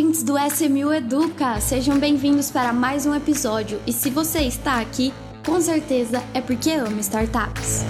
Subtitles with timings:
[0.00, 1.60] ouvintes do SMU Educa!
[1.60, 3.78] Sejam bem-vindos para mais um episódio.
[3.86, 5.12] E se você está aqui,
[5.44, 7.84] com certeza é porque ama startups.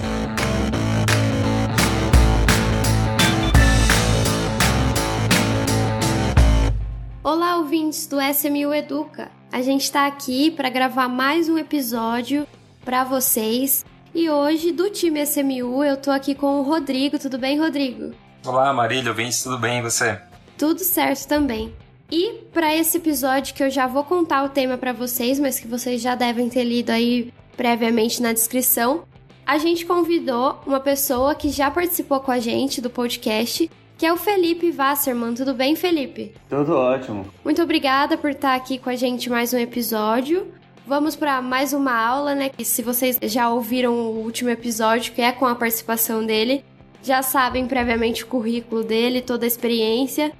[7.23, 9.31] Olá, ouvintes do SMU Educa!
[9.49, 12.45] A gente está aqui para gravar mais um episódio
[12.83, 13.85] para vocês.
[14.13, 17.17] E hoje, do time SMU, eu tô aqui com o Rodrigo.
[17.17, 18.13] Tudo bem, Rodrigo?
[18.45, 20.19] Olá, Marília, ouvintes, tudo bem e você?
[20.57, 21.73] Tudo certo também.
[22.11, 25.67] E para esse episódio que eu já vou contar o tema para vocês, mas que
[25.67, 29.05] vocês já devem ter lido aí previamente na descrição,
[29.45, 34.11] a gente convidou uma pessoa que já participou com a gente do podcast, que é
[34.11, 35.33] o Felipe Wasserman.
[35.35, 36.33] Tudo bem, Felipe?
[36.49, 37.25] Tudo ótimo.
[37.45, 40.47] Muito obrigada por estar aqui com a gente mais um episódio.
[40.85, 42.51] Vamos para mais uma aula, né?
[42.57, 46.65] E se vocês já ouviram o último episódio, que é com a participação dele,
[47.01, 50.33] já sabem previamente o currículo dele, toda a experiência.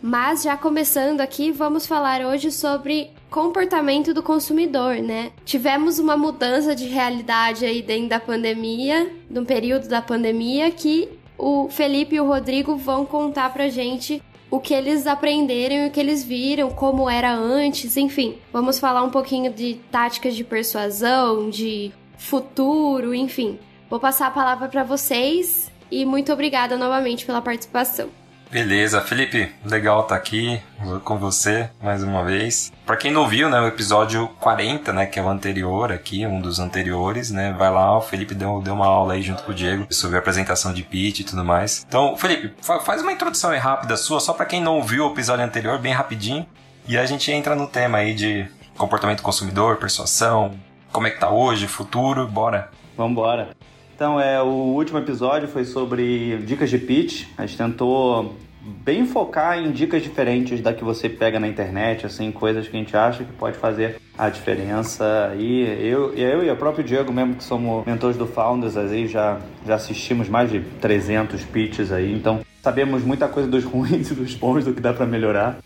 [0.00, 5.32] Mas já começando aqui, vamos falar hoje sobre comportamento do consumidor, né?
[5.44, 11.68] Tivemos uma mudança de realidade aí dentro da pandemia, no período da pandemia, que o
[11.68, 16.00] Felipe e o Rodrigo vão contar pra gente o que eles aprenderam e o que
[16.00, 18.38] eles viram, como era antes, enfim.
[18.52, 23.58] Vamos falar um pouquinho de táticas de persuasão, de futuro, enfim.
[23.90, 28.08] Vou passar a palavra para vocês e muito obrigada novamente pela participação.
[28.50, 30.58] Beleza, Felipe, legal estar tá aqui
[31.04, 32.72] com você mais uma vez.
[32.86, 36.40] Para quem não viu, né, o episódio 40, né, que é o anterior aqui, um
[36.40, 39.54] dos anteriores, né, vai lá, o Felipe deu, deu uma aula aí junto com o
[39.54, 41.84] Diego sobre a apresentação de pitch e tudo mais.
[41.86, 45.44] Então, Felipe, faz uma introdução aí rápida sua, só para quem não viu o episódio
[45.44, 46.46] anterior, bem rapidinho,
[46.86, 50.58] e a gente entra no tema aí de comportamento consumidor, persuasão,
[50.90, 52.70] como é que tá hoje, futuro, bora.
[52.96, 53.50] Vambora.
[53.98, 57.26] Então, é, o último episódio foi sobre dicas de pitch.
[57.36, 58.38] A gente tentou
[58.84, 62.78] bem focar em dicas diferentes da que você pega na internet, assim, coisas que a
[62.78, 65.34] gente acha que pode fazer a diferença.
[65.36, 69.40] E eu, eu e o próprio Diego, mesmo que somos mentores do Founders, aí já,
[69.66, 74.32] já assistimos mais de 300 pitches aí, então sabemos muita coisa dos ruins e dos
[74.32, 75.58] bons, do que dá para melhorar.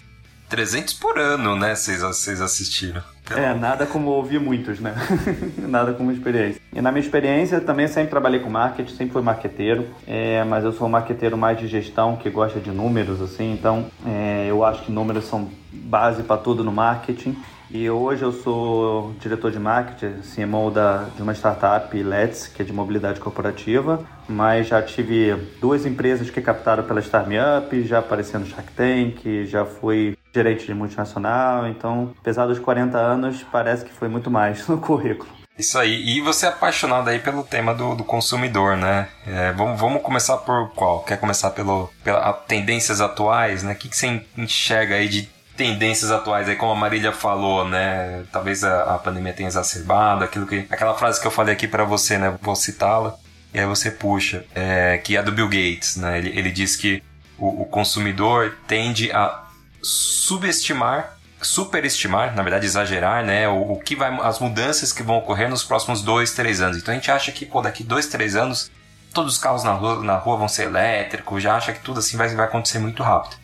[0.49, 1.75] 300 por ano, né?
[1.75, 3.03] Vocês assistiram.
[3.31, 4.95] É, nada como ouvir muitos, né?
[5.57, 6.61] nada como experiência.
[6.73, 10.73] E na minha experiência, também sempre trabalhei com marketing, sempre fui marqueteiro, é, mas eu
[10.73, 14.83] sou um marqueteiro mais de gestão, que gosta de números, assim, então é, eu acho
[14.83, 17.37] que números são base para tudo no marketing.
[17.75, 22.65] E hoje eu sou diretor de marketing, CMO da, de uma startup, Let's, que é
[22.67, 28.45] de mobilidade corporativa, mas já tive duas empresas que captaram pela Startup, já apareci no
[28.45, 34.09] Shark Tank, já fui gerente de multinacional, então, apesar dos 40 anos, parece que foi
[34.09, 35.31] muito mais no currículo.
[35.59, 36.17] Isso aí.
[36.17, 39.09] E você é apaixonado aí pelo tema do, do consumidor, né?
[39.27, 41.05] É, vamos, vamos começar por qual?
[41.05, 43.73] Quer começar pelo, pelas tendências atuais, né?
[43.73, 48.25] O que, que você enxerga aí de tendências atuais aí, como a Marília falou, né?
[48.33, 50.67] Talvez a, a pandemia tenha exacerbado aquilo que.
[50.71, 52.37] Aquela frase que eu falei aqui para você, né?
[52.41, 53.15] Vou citá-la.
[53.55, 56.19] E aí você puxa, é, que é do Bill Gates, né?
[56.19, 57.03] Ele, ele diz que
[57.39, 59.43] o, o consumidor tende a
[59.83, 65.51] subestimar, superestimar, na verdade exagerar, né, o, o, que vai, as mudanças que vão ocorrer
[65.51, 66.79] nos próximos dois, três anos.
[66.79, 68.71] Então a gente acha que, pô, daqui dois, três anos,
[69.13, 72.17] todos os carros na rua, na rua vão ser elétricos, já acha que tudo assim
[72.17, 73.42] vai, vai acontecer muito rápido.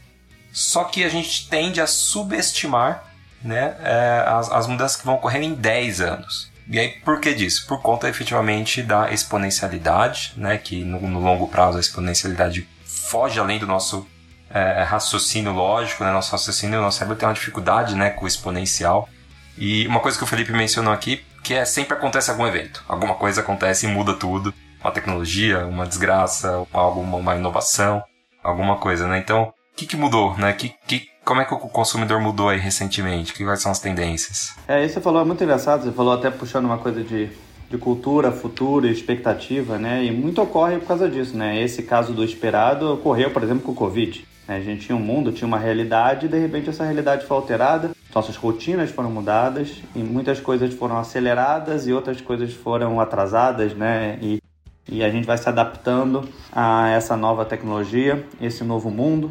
[0.58, 3.04] Só que a gente tende a subestimar,
[3.40, 6.50] né, é, as, as mudanças que vão ocorrer em 10 anos.
[6.68, 7.64] E aí, por que disso?
[7.68, 10.58] Por conta efetivamente da exponencialidade, né?
[10.58, 14.04] Que no, no longo prazo a exponencialidade foge além do nosso
[14.50, 16.10] é, raciocínio lógico, né?
[16.10, 19.08] Nosso raciocínio, nosso cérebro tem uma dificuldade, né, com o exponencial.
[19.56, 22.84] E uma coisa que o Felipe mencionou aqui, que é sempre acontece algum evento.
[22.88, 24.52] Alguma coisa acontece e muda tudo.
[24.80, 28.02] Uma tecnologia, uma desgraça, alguma uma inovação,
[28.42, 29.18] alguma coisa, né?
[29.18, 30.52] Então, que, que mudou, né?
[30.52, 33.32] Que, que, como é que o consumidor mudou aí recentemente?
[33.32, 34.54] Quais são as tendências?
[34.66, 35.84] É, isso você falou é muito engraçado.
[35.84, 37.30] Você falou até puxando uma coisa de,
[37.70, 40.04] de cultura, futuro, expectativa, né?
[40.04, 41.62] E muito ocorre por causa disso, né?
[41.62, 44.26] Esse caso do esperado ocorreu, por exemplo, com o Covid.
[44.48, 44.56] Né?
[44.56, 47.92] A gente tinha um mundo, tinha uma realidade e de repente essa realidade foi alterada,
[48.12, 54.18] nossas rotinas foram mudadas e muitas coisas foram aceleradas e outras coisas foram atrasadas, né?
[54.20, 54.42] E,
[54.90, 59.30] e a gente vai se adaptando a essa nova tecnologia, esse novo mundo.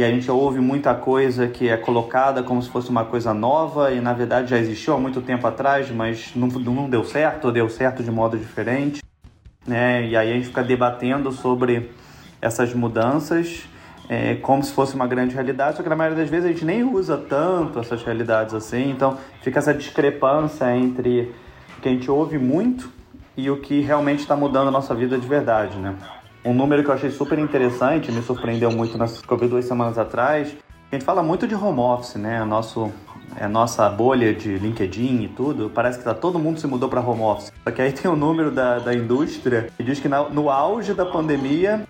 [0.00, 3.92] E a gente ouve muita coisa que é colocada como se fosse uma coisa nova
[3.92, 7.52] e na verdade já existiu há muito tempo atrás, mas não, não deu certo, ou
[7.52, 9.02] deu certo de modo diferente.
[9.66, 10.06] Né?
[10.06, 11.90] E aí a gente fica debatendo sobre
[12.40, 13.68] essas mudanças
[14.08, 16.64] é, como se fosse uma grande realidade, só que na maioria das vezes a gente
[16.64, 21.30] nem usa tanto essas realidades assim, então fica essa discrepância entre
[21.76, 22.90] o que a gente ouve muito
[23.36, 25.94] e o que realmente está mudando a nossa vida de verdade, né?
[26.44, 29.64] Um número que eu achei super interessante, me surpreendeu muito nas que eu vi duas
[29.64, 30.56] semanas atrás,
[30.90, 32.44] A gente fala muito de home office, né?
[32.44, 32.90] Nosso
[33.36, 36.88] é a nossa bolha de LinkedIn e tudo, parece que tá, todo mundo se mudou
[36.88, 37.52] para home office.
[37.62, 40.50] Só que aí tem o um número da, da indústria que diz que na, no
[40.50, 41.86] auge da pandemia,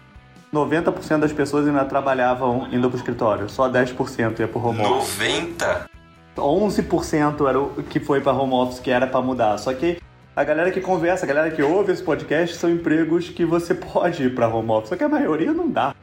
[0.53, 5.19] 90% das pessoas ainda trabalhavam indo para o escritório, só 10% ia para home office.
[5.19, 5.91] 90%?
[6.37, 9.58] 11% era o que foi para home office, que era para mudar.
[9.58, 9.99] Só que
[10.35, 14.25] a galera que conversa, a galera que ouve esse podcast são empregos que você pode
[14.25, 15.94] ir para home office, só que a maioria não dá.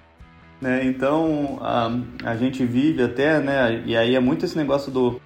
[0.59, 0.85] Né?
[0.85, 1.91] Então a,
[2.23, 3.83] a gente vive até, né?
[3.85, 5.21] E aí é muito esse negócio do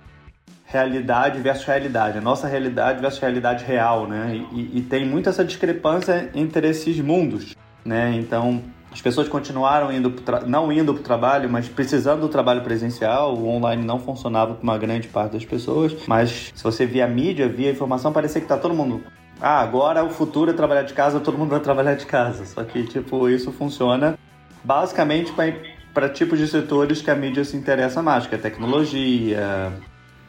[0.65, 4.41] realidade versus realidade, a nossa realidade versus realidade real, né?
[4.51, 8.13] E, e tem muito essa discrepância entre esses mundos, né?
[8.15, 10.13] Então as pessoas continuaram indo
[10.45, 13.35] não indo para o trabalho, mas precisando do trabalho presencial.
[13.35, 15.95] O online não funcionava para uma grande parte das pessoas.
[16.07, 19.01] Mas se você via a mídia, via a informação, parecia que tá todo mundo.
[19.39, 22.45] Ah, agora o futuro é trabalhar de casa, todo mundo vai trabalhar de casa.
[22.45, 24.19] Só que, tipo, isso funciona
[24.63, 25.33] basicamente
[25.93, 29.71] para tipos de setores que a mídia se interessa mais, que é tecnologia,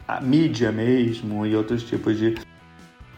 [0.06, 2.37] a mídia mesmo e outros tipos de,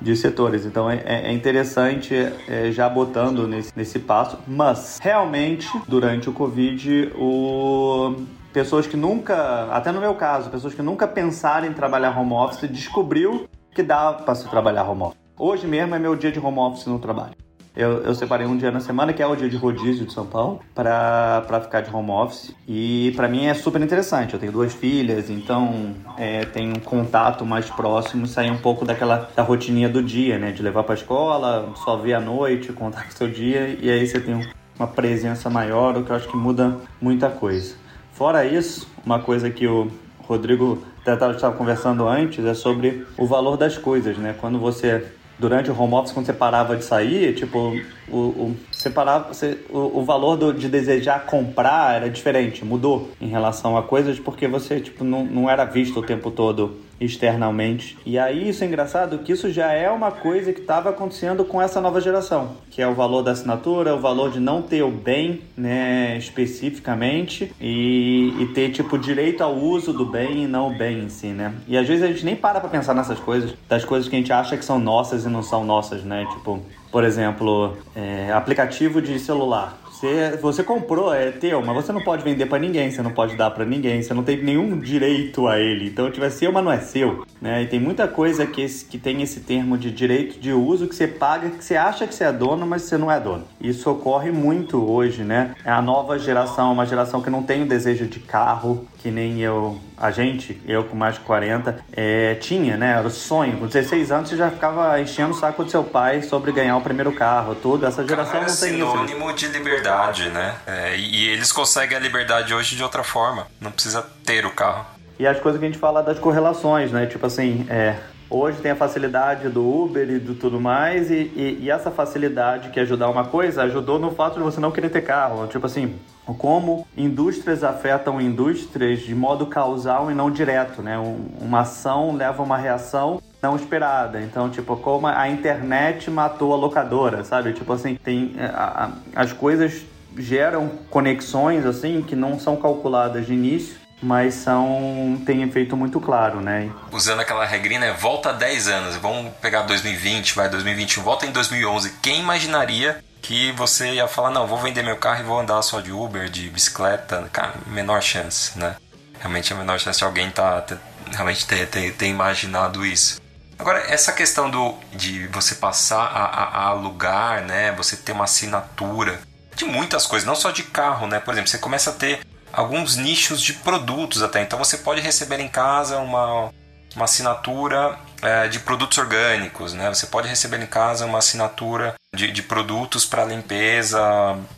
[0.05, 0.67] de setores.
[0.67, 7.13] Então é, é interessante é, já botando nesse, nesse passo, mas realmente durante o Covid
[7.17, 8.15] o
[8.53, 12.71] pessoas que nunca, até no meu caso, pessoas que nunca pensaram em trabalhar home office
[12.71, 15.19] descobriu que dá para se trabalhar home office.
[15.37, 17.44] Hoje mesmo é meu dia de home office no trabalho.
[17.77, 20.25] Eu, eu separei um dia na semana, que é o dia de rodízio de São
[20.25, 22.55] Paulo, para ficar de home office.
[22.69, 24.35] E para mim é super interessante.
[24.35, 29.29] Eu tenho duas filhas, então é, tem um contato mais próximo, sair um pouco daquela
[29.35, 30.53] da rotininha do dia, né?
[30.53, 34.21] De levar para escola, só ver à noite, contar o seu dia, e aí você
[34.21, 34.49] tem
[34.79, 37.75] uma presença maior, o que eu acho que muda muita coisa.
[38.13, 43.77] Fora isso, uma coisa que o Rodrigo estava conversando antes é sobre o valor das
[43.77, 44.35] coisas, né?
[44.41, 45.05] Quando você
[45.39, 47.77] durante o home office, quando você parava de sair, tipo,
[48.09, 53.11] o, o, você parava, você, o, o valor do, de desejar comprar era diferente, mudou
[53.21, 57.97] em relação a coisas porque você, tipo, não, não era visto o tempo todo externamente.
[58.05, 61.61] E aí isso é engraçado que isso já é uma coisa que estava acontecendo com
[61.61, 64.91] essa nova geração, que é o valor da assinatura, o valor de não ter o
[64.91, 70.77] bem, né, especificamente e, e ter tipo direito ao uso do bem e não o
[70.77, 71.55] bem em si, né?
[71.67, 74.19] E às vezes a gente nem para para pensar nessas coisas, das coisas que a
[74.19, 76.27] gente acha que são nossas e não são nossas, né?
[76.33, 76.61] Tipo,
[76.91, 79.77] por exemplo, é, aplicativo de celular.
[80.05, 83.37] Você, você comprou, é teu, mas você não pode vender para ninguém, você não pode
[83.37, 85.87] dar para ninguém, você não tem nenhum direito a ele.
[85.87, 87.25] Então, tiver seu, mas não é seu.
[87.41, 87.63] Né?
[87.63, 90.95] E tem muita coisa que, esse, que tem esse termo de direito de uso que
[90.95, 93.45] você paga, que você acha que você é dono, mas você não é dono.
[93.59, 95.55] Isso ocorre muito hoje, né?
[95.65, 99.41] É a nova geração, uma geração que não tem o desejo de carro, que nem
[99.41, 102.93] eu, a gente, eu com mais de 40, é, tinha, né?
[102.99, 103.59] Era o sonho.
[103.59, 106.81] Com 16 anos você já ficava enchendo o saco do seu pai sobre ganhar o
[106.81, 107.87] primeiro carro, tudo.
[107.87, 108.63] Essa geração não tem isso.
[108.63, 109.94] É sinônimo de liberdade,
[110.31, 110.55] né?
[110.67, 113.47] É, e eles conseguem a liberdade hoje de outra forma.
[113.61, 114.87] Não precisa ter o carro.
[115.19, 117.07] E as coisas que a gente fala das correlações, né?
[117.07, 117.97] Tipo assim, é,
[118.29, 122.71] hoje tem a facilidade do Uber e do tudo mais, e, e, e, essa facilidade
[122.71, 125.47] que ajudar uma coisa ajudou no fato de você não querer ter carro.
[125.47, 125.95] Tipo assim,
[126.39, 130.99] como indústrias afetam indústrias de modo causal e não direto, né?
[130.99, 134.21] Um, uma ação leva uma reação não esperada.
[134.23, 137.53] Então, tipo, como a internet matou a locadora, sabe?
[137.53, 139.83] Tipo assim, tem é, a, a, as coisas
[140.17, 146.39] geram conexões assim que não são calculadas de início mas são tem efeito muito claro,
[146.39, 146.71] né?
[146.93, 147.93] Usando aquela regrinha, né?
[147.99, 151.91] volta 10 anos, vamos pegar 2020, vai 2021, volta em 2011.
[152.03, 155.81] Quem imaginaria que você ia falar, não, vou vender meu carro e vou andar só
[155.81, 157.31] de Uber, de bicicleta?
[157.33, 158.77] Cara, menor chance, né?
[159.19, 160.77] Realmente a menor chance de alguém tá, tá
[161.11, 163.24] realmente ter, ter, ter, imaginado isso.
[163.59, 167.73] Agora, essa questão do, de você passar a, a, a alugar, né?
[167.73, 169.21] Você ter uma assinatura
[169.55, 171.21] de muitas coisas, não só de carro, né?
[171.21, 172.21] Por exemplo, você começa a ter
[172.53, 174.43] alguns nichos de produtos até.
[174.43, 176.51] Então você pode receber em casa uma,
[176.95, 179.89] uma assinatura é, de produtos orgânicos, né?
[179.89, 184.01] Você pode receber em casa uma assinatura de, de produtos para limpeza,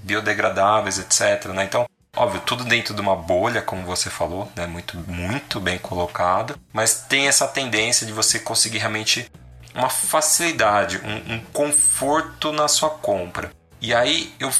[0.02, 1.46] biodegradáveis, etc.
[1.46, 1.64] Né?
[1.64, 4.66] Então, óbvio, tudo dentro de uma bolha, como você falou, né?
[4.66, 6.58] Muito, muito bem colocado.
[6.72, 9.30] Mas tem essa tendência de você conseguir realmente
[9.74, 13.50] uma facilidade, um, um conforto na sua compra.
[13.80, 14.50] E aí eu,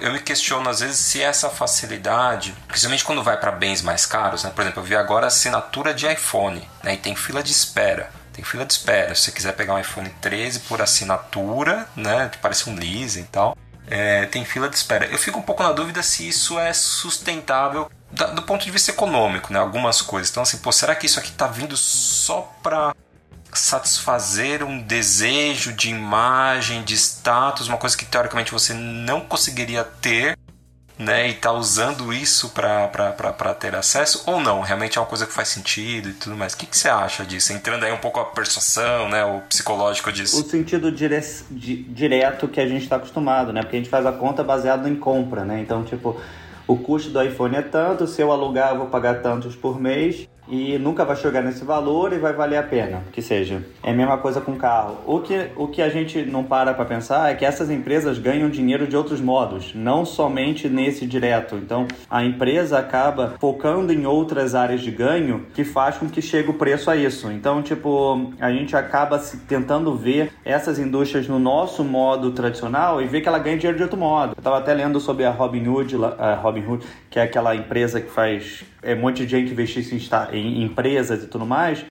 [0.00, 4.44] eu me questiono às vezes se essa facilidade, principalmente quando vai para bens mais caros,
[4.44, 4.52] né?
[4.54, 6.94] por exemplo, eu vi agora assinatura de iPhone né?
[6.94, 8.10] e tem fila de espera.
[8.32, 9.14] Tem fila de espera.
[9.14, 12.28] Se você quiser pegar um iPhone 13 por assinatura, né?
[12.30, 13.56] que parece um leasing e tal,
[13.92, 15.04] é, tem fila de espera.
[15.04, 17.90] Eu fico um pouco na dúvida se isso é sustentável
[18.34, 19.58] do ponto de vista econômico, né?
[19.58, 20.30] Algumas coisas.
[20.30, 22.96] Então, assim, pô, será que isso aqui tá vindo só para
[23.52, 30.38] satisfazer um desejo de imagem, de status, uma coisa que teoricamente você não conseguiria ter
[30.98, 34.60] né, e tá usando isso para ter acesso ou não?
[34.60, 36.52] Realmente é uma coisa que faz sentido e tudo mais.
[36.52, 37.52] O que, que você acha disso?
[37.52, 40.40] Entrando aí um pouco a persuasão, né, o psicológico disso.
[40.40, 41.20] O sentido dire
[41.50, 43.62] direto que a gente está acostumado, né?
[43.62, 45.60] Porque a gente faz a conta baseado em compra, né?
[45.60, 46.20] Então, tipo,
[46.66, 50.28] o custo do iPhone é tanto, se eu alugar eu vou pagar tantos por mês
[50.48, 53.62] e nunca vai chegar nesse valor e vai valer a pena, que seja.
[53.82, 54.98] É a mesma coisa com carro.
[55.06, 58.50] O que, o que a gente não para para pensar é que essas empresas ganham
[58.50, 61.56] dinheiro de outros modos, não somente nesse direto.
[61.56, 66.50] Então, a empresa acaba focando em outras áreas de ganho que faz com que chegue
[66.50, 67.30] o preço a isso.
[67.30, 69.18] Então, tipo, a gente acaba
[69.48, 73.84] tentando ver essas indústrias no nosso modo tradicional e ver que ela ganha dinheiro de
[73.84, 74.32] outro modo.
[74.32, 78.64] Eu estava até lendo sobre a Robinhood, a Robinhood, que é aquela empresa que faz
[78.82, 79.98] é, um monte de gente investir em,
[80.32, 81.84] em empresas e tudo mais,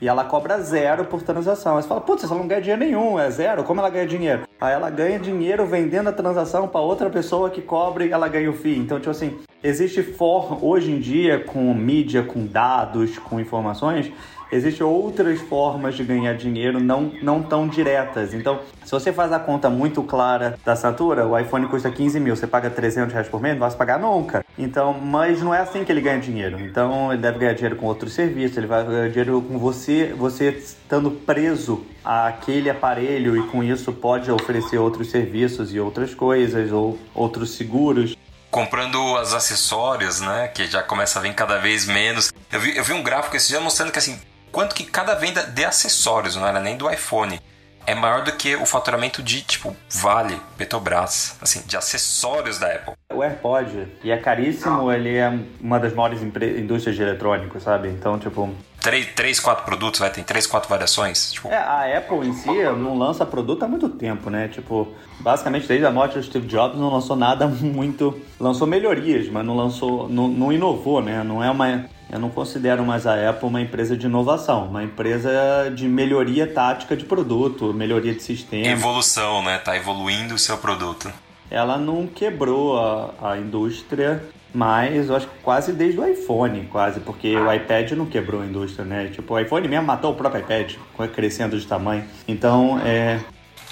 [0.00, 1.76] e ela cobra zero por transação.
[1.76, 4.42] Aí você fala, putz, ela não ganha dinheiro nenhum, é zero, como ela ganha dinheiro?
[4.60, 8.50] Aí ela ganha dinheiro vendendo a transação para outra pessoa que cobre e ela ganha
[8.50, 8.78] o FII.
[8.78, 14.10] Então, tipo assim, existe forma, hoje em dia, com mídia, com dados, com informações,
[14.52, 18.34] existem outras formas de ganhar dinheiro não, não tão diretas.
[18.34, 22.36] Então, se você faz a conta muito clara da assinatura, o iPhone custa 15 mil,
[22.36, 24.44] você paga 300 reais por mês, não vai pagar nunca.
[24.58, 26.60] Então, mas não é assim que ele ganha dinheiro.
[26.60, 30.50] Então, ele deve ganhar dinheiro com outros serviços, ele vai ganhar dinheiro com você, você
[30.50, 36.98] estando preso àquele aparelho e com isso pode oferecer outros serviços e outras coisas ou
[37.14, 38.14] outros seguros
[38.50, 40.46] comprando os acessórios, né?
[40.48, 42.30] Que já começa a vir cada vez menos.
[42.52, 44.20] Eu vi, eu vi um gráfico esse dia mostrando que assim,
[44.52, 47.40] quanto que cada venda de acessórios, não era nem do iPhone,
[47.84, 52.94] é maior do que o faturamento de, tipo, Vale, Petrobras, assim, de acessórios da Apple.
[53.12, 57.88] O AirPod, e é caríssimo, ele é uma das maiores indústrias de eletrônicos, sabe?
[57.88, 58.54] Então, tipo...
[58.80, 61.32] Três, três, quatro produtos, vai, tem três, quatro variações?
[61.32, 61.48] Tipo...
[61.48, 64.48] É, a Apple em si não lança produto há muito tempo, né?
[64.48, 68.20] Tipo, basicamente desde a morte do Steve Jobs não lançou nada muito...
[68.38, 70.08] Lançou melhorias, mas não lançou...
[70.08, 71.22] Não, não inovou, né?
[71.24, 75.72] Não é uma eu não considero mais a Apple uma empresa de inovação, uma empresa
[75.74, 78.66] de melhoria tática de produto, melhoria de sistema.
[78.66, 79.56] Evolução, né?
[79.56, 81.10] Tá evoluindo o seu produto.
[81.50, 87.00] Ela não quebrou a, a indústria, mas eu acho que quase desde o iPhone, quase,
[87.00, 89.08] porque o iPad não quebrou a indústria, né?
[89.10, 90.74] Tipo, o iPhone mesmo matou o próprio iPad,
[91.14, 92.04] crescendo de tamanho.
[92.28, 93.20] Então, é,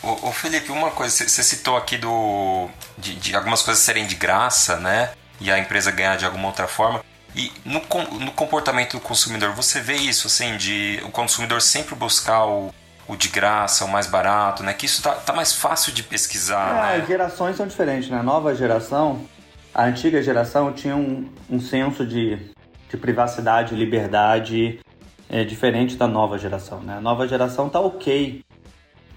[0.03, 4.79] Ô, Felipe, uma coisa, você citou aqui do de, de, algumas coisas serem de graça,
[4.79, 5.11] né?
[5.39, 7.05] E a empresa ganhar de alguma outra forma.
[7.35, 7.81] E no,
[8.19, 12.75] no comportamento do consumidor, você vê isso, assim, de o consumidor sempre buscar o,
[13.07, 14.73] o de graça, o mais barato, né?
[14.73, 17.03] Que isso tá, tá mais fácil de pesquisar, é, né?
[17.03, 18.19] As gerações são diferentes, né?
[18.19, 19.25] A nova geração,
[19.75, 22.37] a antiga geração tinha um, um senso de,
[22.89, 24.81] de privacidade, liberdade
[25.29, 26.97] é, diferente da nova geração, né?
[26.97, 28.45] A nova geração tá ok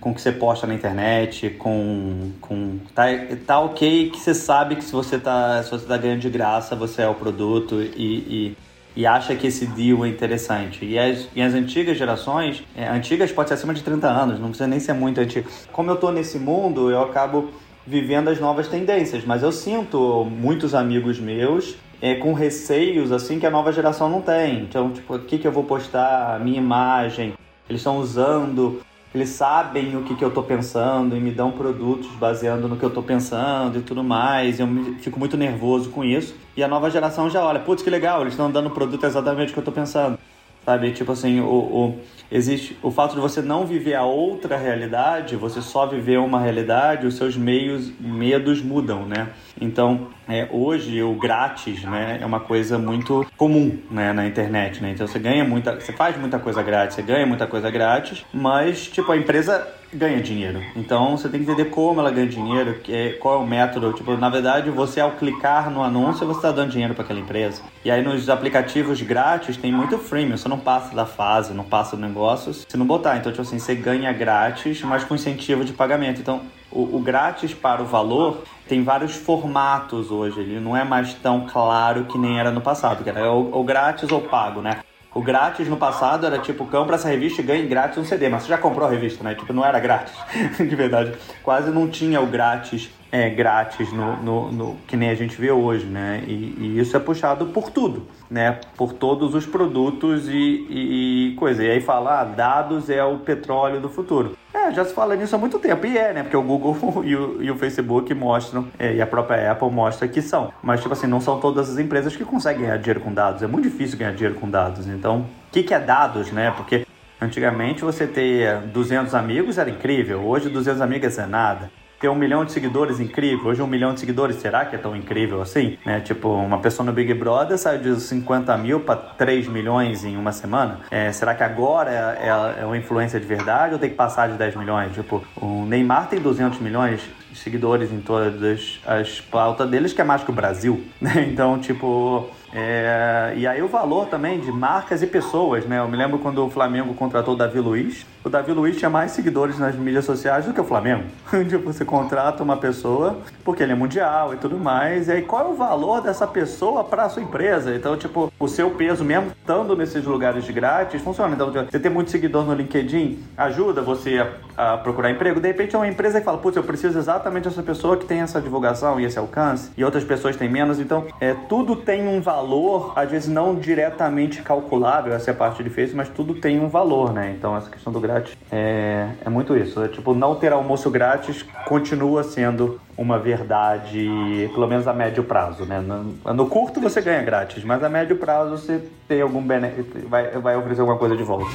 [0.04, 2.32] com o que você posta na internet, com.
[2.42, 3.06] com tá,
[3.48, 6.76] tá ok que você sabe que se você tá, se você tá ganhando de graça,
[6.76, 8.58] você é o produto e, e,
[8.98, 10.84] e acha que esse deal é interessante.
[10.84, 14.50] E as, e as antigas gerações, é, antigas pode ser acima de 30 anos, não
[14.50, 15.50] precisa nem ser muito antigo.
[15.72, 17.52] Como eu tô nesse mundo, eu acabo
[17.88, 23.46] vivendo as novas tendências, mas eu sinto muitos amigos meus é, com receios assim que
[23.46, 24.64] a nova geração não tem.
[24.64, 27.36] Então, tipo, o que, que eu vou postar, minha imagem,
[27.70, 28.82] eles estão usando
[29.14, 32.84] eles sabem o que, que eu estou pensando e me dão produtos baseando no que
[32.84, 34.60] eu estou pensando e tudo mais.
[34.60, 34.68] Eu
[35.00, 36.36] fico muito nervoso com isso.
[36.58, 39.54] E a nova geração já olha, putz, que legal, eles estão dando produto exatamente o
[39.54, 40.18] que eu estou pensando.
[40.66, 40.92] Sabe?
[40.94, 42.00] Tipo assim, o, o,
[42.34, 47.06] existe o fato de você não viver a outra realidade, você só viver uma realidade,
[47.06, 49.30] os seus meios, medos mudam, né?
[49.62, 54.92] Então, é, hoje o grátis, né, é uma coisa muito comum, né, na internet, né?
[54.92, 58.88] Então você ganha muita, você faz muita coisa grátis, você ganha muita coisa grátis, mas
[58.88, 60.62] tipo a empresa ganha dinheiro.
[60.76, 63.94] Então você tem que entender como ela ganha dinheiro, que é, qual é o método.
[63.94, 67.62] Tipo, na verdade, você ao clicar no anúncio, você está dando dinheiro para aquela empresa.
[67.84, 71.96] E aí nos aplicativos grátis tem muito freemium, você não passa da fase, não passa
[71.96, 73.18] do negócio se não botar.
[73.18, 76.20] Então, tipo assim, você ganha grátis, mas com incentivo de pagamento.
[76.20, 80.40] Então, o, o grátis para o valor tem vários formatos hoje.
[80.40, 83.64] Ele não é mais tão claro que nem era no passado, que era o, o
[83.64, 84.80] grátis ou pago, né?
[85.14, 88.44] O grátis no passado era tipo, compra essa revista e ganhe grátis um CD, mas
[88.44, 89.36] você já comprou a revista, né?
[89.36, 90.14] Tipo, não era grátis,
[90.58, 91.14] de verdade.
[91.44, 95.52] Quase não tinha o grátis é, grátis no, no, no, que nem a gente vê
[95.52, 96.24] hoje, né?
[96.26, 98.60] E, e, isso é puxado por tudo, né?
[98.76, 101.64] Por todos os produtos e, e, e coisa.
[101.64, 104.36] E aí falar, ah, dados é o petróleo do futuro.
[104.52, 105.86] É, já se fala nisso há muito tempo.
[105.86, 106.24] E é, né?
[106.24, 110.08] Porque o Google e o, e o Facebook mostram, é, e a própria Apple mostra
[110.08, 110.52] que são.
[110.64, 113.44] Mas, tipo assim, não são todas as empresas que conseguem ganhar dinheiro com dados.
[113.44, 114.88] É muito difícil ganhar dinheiro com dados.
[114.88, 116.52] Então, o que, que é dados, né?
[116.58, 116.88] Porque
[117.22, 120.26] antigamente você ter 200 amigos era incrível.
[120.26, 121.83] Hoje, 200 amigos é nada.
[122.04, 123.48] Ter um milhão de seguidores incrível.
[123.48, 125.78] Hoje um milhão de seguidores, será que é tão incrível assim?
[125.86, 126.02] Né?
[126.02, 130.34] Tipo, uma pessoa no Big Brother saiu de 50 mil para 3 milhões em uma
[130.34, 130.82] semana.
[130.92, 134.28] É, será que agora é, é, é uma influência de verdade ou tem que passar
[134.28, 134.94] de 10 milhões?
[134.94, 137.00] Tipo, o Neymar tem 200 milhões
[137.32, 140.84] de seguidores em todas as pautas deles, que é mais que o Brasil.
[141.00, 141.30] Né?
[141.34, 145.80] Então, tipo é, e aí o valor também de marcas e pessoas, né?
[145.80, 148.06] Eu me lembro quando o Flamengo contratou o Davi Luiz.
[148.24, 151.04] O Davi Luiz tinha mais seguidores nas mídias sociais do que o Flamengo.
[151.50, 155.08] tipo, você contrata uma pessoa porque ele é mundial e tudo mais.
[155.08, 157.76] E aí qual é o valor dessa pessoa para a sua empresa?
[157.76, 161.34] Então, tipo, o seu peso mesmo estando nesses lugares de grátis funciona.
[161.34, 164.20] Então, você ter muito seguidor no LinkedIn ajuda você
[164.56, 165.40] a, a procurar emprego.
[165.40, 168.20] De repente é uma empresa que fala, putz, eu preciso exatamente dessa pessoa que tem
[168.22, 169.72] essa divulgação e esse alcance.
[169.76, 170.80] E outras pessoas têm menos.
[170.80, 175.36] Então, é, tudo tem um valor valor, às vezes não diretamente calculável, essa é a
[175.36, 177.34] parte difícil, mas tudo tem um valor, né?
[177.38, 179.82] Então essa questão do grátis é, é muito isso.
[179.82, 185.66] É, tipo, não ter almoço grátis continua sendo uma verdade, pelo menos a médio prazo,
[185.66, 185.80] né?
[185.80, 190.30] No, no curto você ganha grátis, mas a médio prazo você tem algum benefício, vai,
[190.32, 191.50] vai oferecer alguma coisa de volta.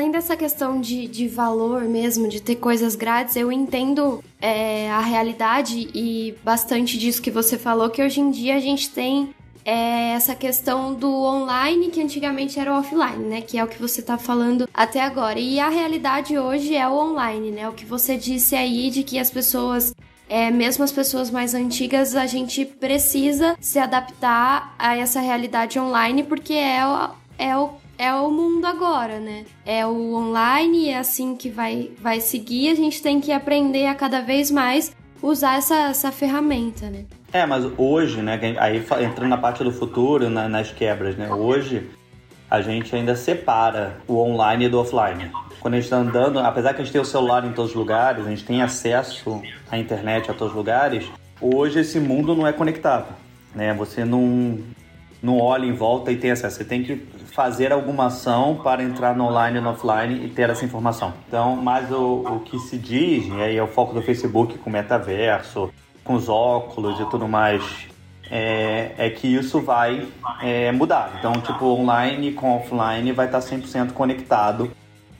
[0.00, 5.00] Além dessa questão de, de valor mesmo, de ter coisas grátis, eu entendo é, a
[5.00, 10.12] realidade e bastante disso que você falou, que hoje em dia a gente tem é,
[10.12, 13.42] essa questão do online, que antigamente era o offline, né?
[13.42, 15.38] Que é o que você tá falando até agora.
[15.38, 17.68] E a realidade hoje é o online, né?
[17.68, 19.94] O que você disse aí de que as pessoas
[20.30, 26.22] é, mesmo as pessoas mais antigas, a gente precisa se adaptar a essa realidade online
[26.22, 26.80] porque é
[27.38, 29.44] é o é o mundo agora, né?
[29.66, 32.70] É o online, é assim que vai, vai seguir.
[32.70, 37.04] A gente tem que aprender a cada vez mais usar essa, essa ferramenta, né?
[37.30, 38.40] É, mas hoje, né?
[38.58, 41.30] Aí entrando na parte do futuro, na, nas quebras, né?
[41.30, 41.90] Hoje
[42.50, 45.30] a gente ainda separa o online do offline.
[45.60, 47.76] Quando a gente está andando, apesar que a gente tem o celular em todos os
[47.76, 51.04] lugares, a gente tem acesso à internet a todos os lugares,
[51.38, 53.14] hoje esse mundo não é conectado.
[53.54, 53.74] Né?
[53.74, 54.58] Você não,
[55.22, 56.56] não olha em volta e tem acesso.
[56.56, 56.96] Você tem que
[57.32, 61.12] fazer alguma ação para entrar no online e no offline e ter essa informação.
[61.28, 64.70] Então, mas o, o que se diz, e aí é o foco do Facebook com
[64.70, 65.70] o metaverso,
[66.02, 67.62] com os óculos e tudo mais,
[68.30, 70.06] é, é que isso vai
[70.40, 71.16] é, mudar.
[71.18, 74.70] Então, tipo, online com offline vai estar 100% conectado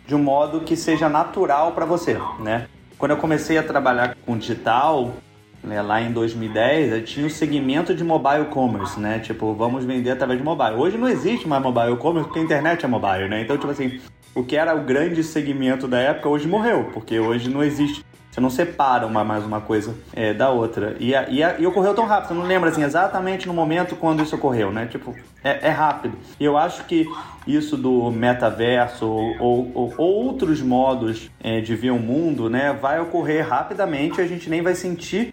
[0.07, 2.67] de um modo que seja natural para você, né?
[2.99, 5.13] Quando eu comecei a trabalhar com digital,
[5.63, 9.19] né, lá em 2010, tinha o segmento de mobile commerce, né?
[9.19, 10.75] Tipo, vamos vender através de mobile.
[10.77, 13.43] Hoje não existe mais mobile commerce porque a internet é mobile, né?
[13.43, 14.01] Então, tipo assim,
[14.35, 18.05] o que era o grande segmento da época hoje morreu, porque hoje não existe.
[18.31, 20.97] Você não separa uma mais uma coisa é, da outra.
[21.01, 23.97] E, a, e, a, e, ocorreu tão rápido, você não lembra assim, exatamente no momento
[23.97, 24.87] quando isso ocorreu, né?
[24.87, 26.17] Tipo, é, é rápido.
[26.39, 27.05] E eu acho que
[27.45, 33.01] isso do metaverso ou, ou, ou outros modos é, de ver o mundo, né, vai
[33.01, 35.30] ocorrer rapidamente e a gente nem vai sentir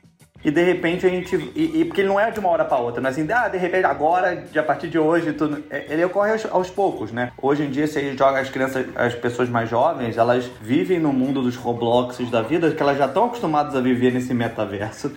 [0.48, 1.36] e de repente a gente.
[1.54, 3.50] E, e, porque ele não é de uma hora para outra, não é assim, ah,
[3.50, 5.62] de repente agora, de, a partir de hoje, tudo.
[5.70, 7.34] É, ele ocorre aos, aos, poucos, né?
[7.42, 11.12] Hoje em dia, se a joga as crianças, as pessoas mais jovens, elas vivem no
[11.12, 15.12] mundo dos Robloxes da vida, que elas já estão acostumadas a viver nesse metaverso.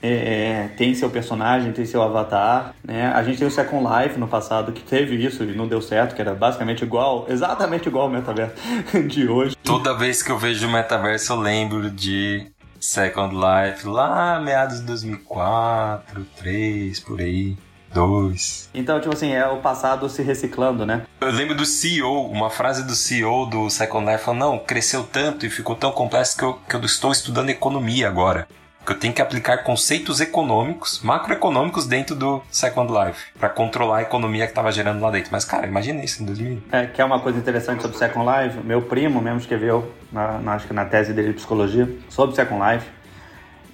[0.00, 3.10] É, é, tem seu personagem, tem seu avatar, né?
[3.12, 6.14] A gente tem o Second Life no passado que teve isso e não deu certo,
[6.14, 8.54] que era basicamente igual, exatamente igual ao metaverso
[9.08, 9.56] de hoje.
[9.64, 12.46] Toda vez que eu vejo o metaverso eu lembro de
[12.80, 17.56] Second Life lá meados de 2004, 2003, por aí.
[17.92, 18.68] 2.
[18.74, 21.06] Então, tipo assim, é o passado se reciclando, né?
[21.22, 25.46] Eu lembro do CEO, uma frase do CEO do Second Life falou: Não, cresceu tanto
[25.46, 28.46] e ficou tão complexo que eu, que eu estou estudando economia agora
[28.88, 34.02] que eu tenho que aplicar conceitos econômicos, macroeconômicos dentro do Second Life, para controlar a
[34.02, 35.28] economia que estava gerando lá dentro.
[35.30, 36.62] Mas, cara, imagina isso em 2000.
[36.72, 38.58] É, que é uma coisa interessante sobre Second Life.
[38.66, 42.62] Meu primo mesmo escreveu, na, na, acho que na tese dele de psicologia, sobre Second
[42.64, 42.86] Life.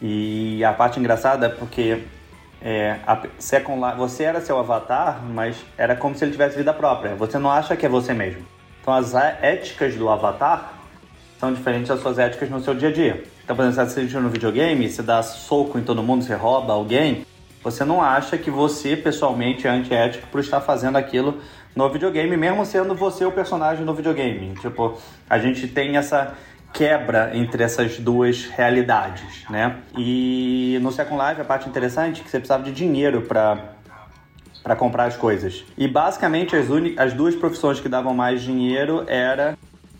[0.03, 2.03] E a parte engraçada é porque
[2.61, 6.75] é, a Second Life, você era seu avatar, mas era como se ele tivesse vida
[6.75, 7.15] própria.
[7.15, 8.45] Você não acha que é você mesmo.
[8.81, 10.73] Então as éticas do avatar
[11.39, 13.34] são diferentes das suas éticas no seu dia a dia.
[13.47, 17.27] Exemplo, se você no videogame, você dá soco em todo mundo, você rouba alguém,
[17.63, 21.39] você não acha que você pessoalmente é antiético por estar fazendo aquilo
[21.77, 24.55] no videogame, mesmo sendo você o personagem no videogame.
[24.55, 26.33] Tipo, a gente tem essa
[26.73, 29.77] quebra entre essas duas realidades, né?
[29.97, 33.75] E no Second Life a parte interessante é que você precisava de dinheiro para
[34.63, 35.63] para comprar as coisas.
[35.77, 39.59] E basicamente as, as duas profissões que davam mais dinheiro era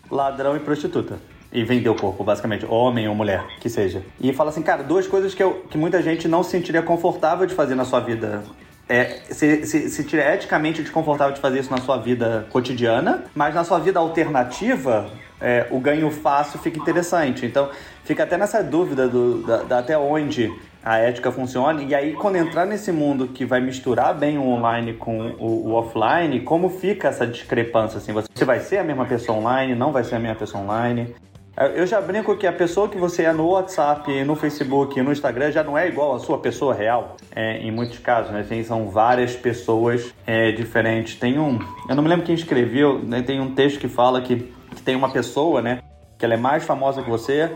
[0.09, 1.19] ladrão e prostituta
[1.55, 4.03] e vender o corpo, basicamente, homem ou mulher, que seja.
[4.19, 7.45] E fala assim, cara, duas coisas que, eu, que muita gente não se sentiria confortável
[7.45, 8.43] de fazer na sua vida
[8.87, 13.55] é, se, se, se tiver eticamente desconfortável de fazer isso na sua vida cotidiana, mas
[13.55, 15.09] na sua vida alternativa,
[15.41, 17.45] é, o ganho fácil fica interessante.
[17.45, 17.69] Então,
[18.03, 21.81] fica até nessa dúvida do, da, da até onde a ética funciona.
[21.81, 25.73] E aí, quando entrar nesse mundo que vai misturar bem o online com o, o,
[25.73, 27.97] offline, como fica essa discrepância?
[27.97, 31.15] Assim, você vai ser a mesma pessoa online, não vai ser a mesma pessoa online?
[31.57, 35.51] Eu já brinco que a pessoa que você é no WhatsApp, no Facebook, no Instagram
[35.51, 38.45] já não é igual à sua pessoa real, é, em muitos casos, né?
[38.47, 41.15] Tem, são várias pessoas é, diferentes.
[41.15, 43.21] Tem um, eu não me lembro quem escreveu, né?
[43.21, 45.81] tem um texto que fala que, que tem uma pessoa, né?
[46.17, 47.49] Que ela é mais famosa que você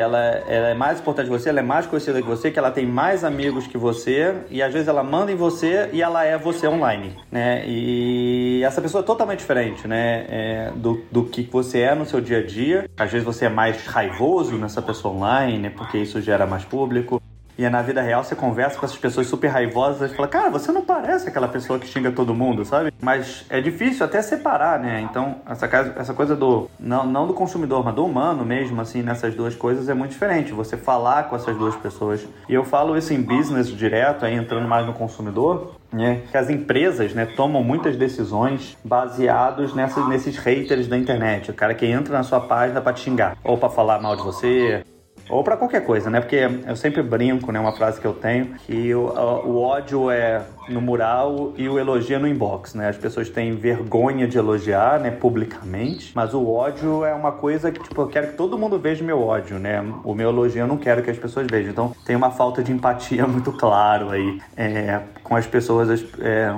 [0.00, 2.70] ela, ela, é mais importante que você, ela é mais conhecida que você, que ela
[2.70, 6.38] tem mais amigos que você e às vezes ela manda em você e ela é
[6.38, 7.64] você online, né?
[7.66, 10.26] E essa pessoa é totalmente diferente, né?
[10.28, 12.88] É, do, do que você é no seu dia a dia.
[12.96, 15.70] Às vezes você é mais raivoso nessa pessoa online, né?
[15.70, 17.20] Porque isso gera mais público.
[17.56, 20.72] E na vida real você conversa com essas pessoas super raivosas e fala, cara, você
[20.72, 22.92] não parece aquela pessoa que xinga todo mundo, sabe?
[23.00, 25.00] Mas é difícil até separar, né?
[25.00, 26.68] Então, essa, essa coisa do.
[26.78, 30.52] Não, não do consumidor, mas do humano mesmo, assim, nessas duas coisas é muito diferente.
[30.52, 32.26] Você falar com essas duas pessoas.
[32.48, 36.48] E eu falo isso em business direto, aí entrando mais no consumidor, né, que as
[36.48, 41.50] empresas né, tomam muitas decisões baseados nessas, nesses haters da internet.
[41.50, 44.22] O cara que entra na sua página para te xingar, ou para falar mal de
[44.22, 44.84] você,
[45.32, 46.20] ou para qualquer coisa, né?
[46.20, 47.58] Porque eu sempre brinco, né?
[47.58, 52.16] Uma frase que eu tenho, que o, o ódio é no mural e o elogio
[52.16, 52.90] é no inbox, né?
[52.90, 55.10] As pessoas têm vergonha de elogiar, né?
[55.10, 59.02] Publicamente, mas o ódio é uma coisa que, tipo, eu quero que todo mundo veja
[59.02, 59.82] meu ódio, né?
[60.04, 61.70] O meu elogio eu não quero que as pessoas vejam.
[61.70, 66.52] Então, tem uma falta de empatia muito claro aí é, com as pessoas, é,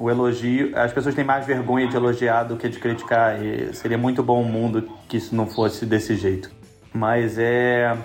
[0.00, 3.44] o elogio, as pessoas têm mais vergonha de elogiar do que de criticar.
[3.44, 6.57] E seria muito bom o mundo que isso não fosse desse jeito.
[6.92, 7.96] Mas é.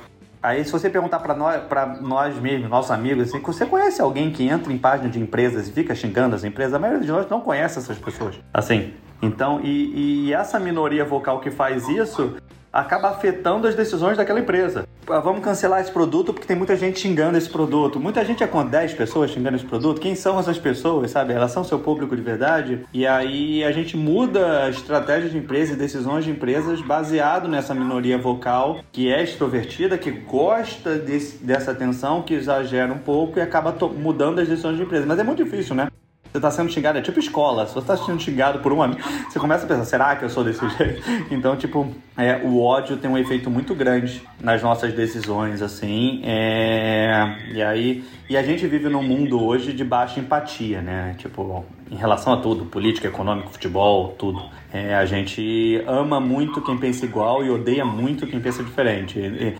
[0.41, 4.29] Aí, se você perguntar para nós, pra nós mesmos, nossos amigos, assim, você conhece alguém
[4.29, 6.73] que entra em página de empresas e fica xingando as empresas?
[6.73, 8.37] A maioria de nós não conhece essas pessoas.
[8.53, 12.35] Assim, então, e, e essa minoria vocal que faz isso
[12.73, 14.87] acaba afetando as decisões daquela empresa.
[15.07, 17.99] Ah, vamos cancelar esse produto porque tem muita gente xingando esse produto.
[17.99, 20.01] Muita gente é com 10 pessoas xingando esse produto.
[20.01, 21.33] Quem são essas pessoas, sabe?
[21.33, 22.85] Elas são seu público de verdade.
[22.91, 27.75] E aí a gente muda a estratégia de empresa e decisões de empresas baseado nessa
[27.75, 33.41] minoria vocal que é extrovertida, que gosta desse, dessa atenção, que exagera um pouco e
[33.41, 35.05] acaba mudando as decisões de empresa.
[35.05, 35.89] Mas é muito difícil, né?
[36.33, 37.67] Você está sendo xingado, é tipo escola.
[37.67, 40.29] Se você está sendo xingado por um amigo, você começa a pensar, será que eu
[40.31, 41.03] sou desse jeito?
[41.29, 46.23] Então, tipo, é, o ódio tem um efeito muito grande nas nossas decisões, assim.
[46.23, 51.13] É, e aí, e a gente vive num mundo hoje de baixa empatia, né?
[51.19, 54.41] Tipo, em relação a tudo, política, econômico, futebol, tudo.
[54.73, 59.19] É, a gente ama muito quem pensa igual e odeia muito quem pensa diferente.
[59.19, 59.53] E,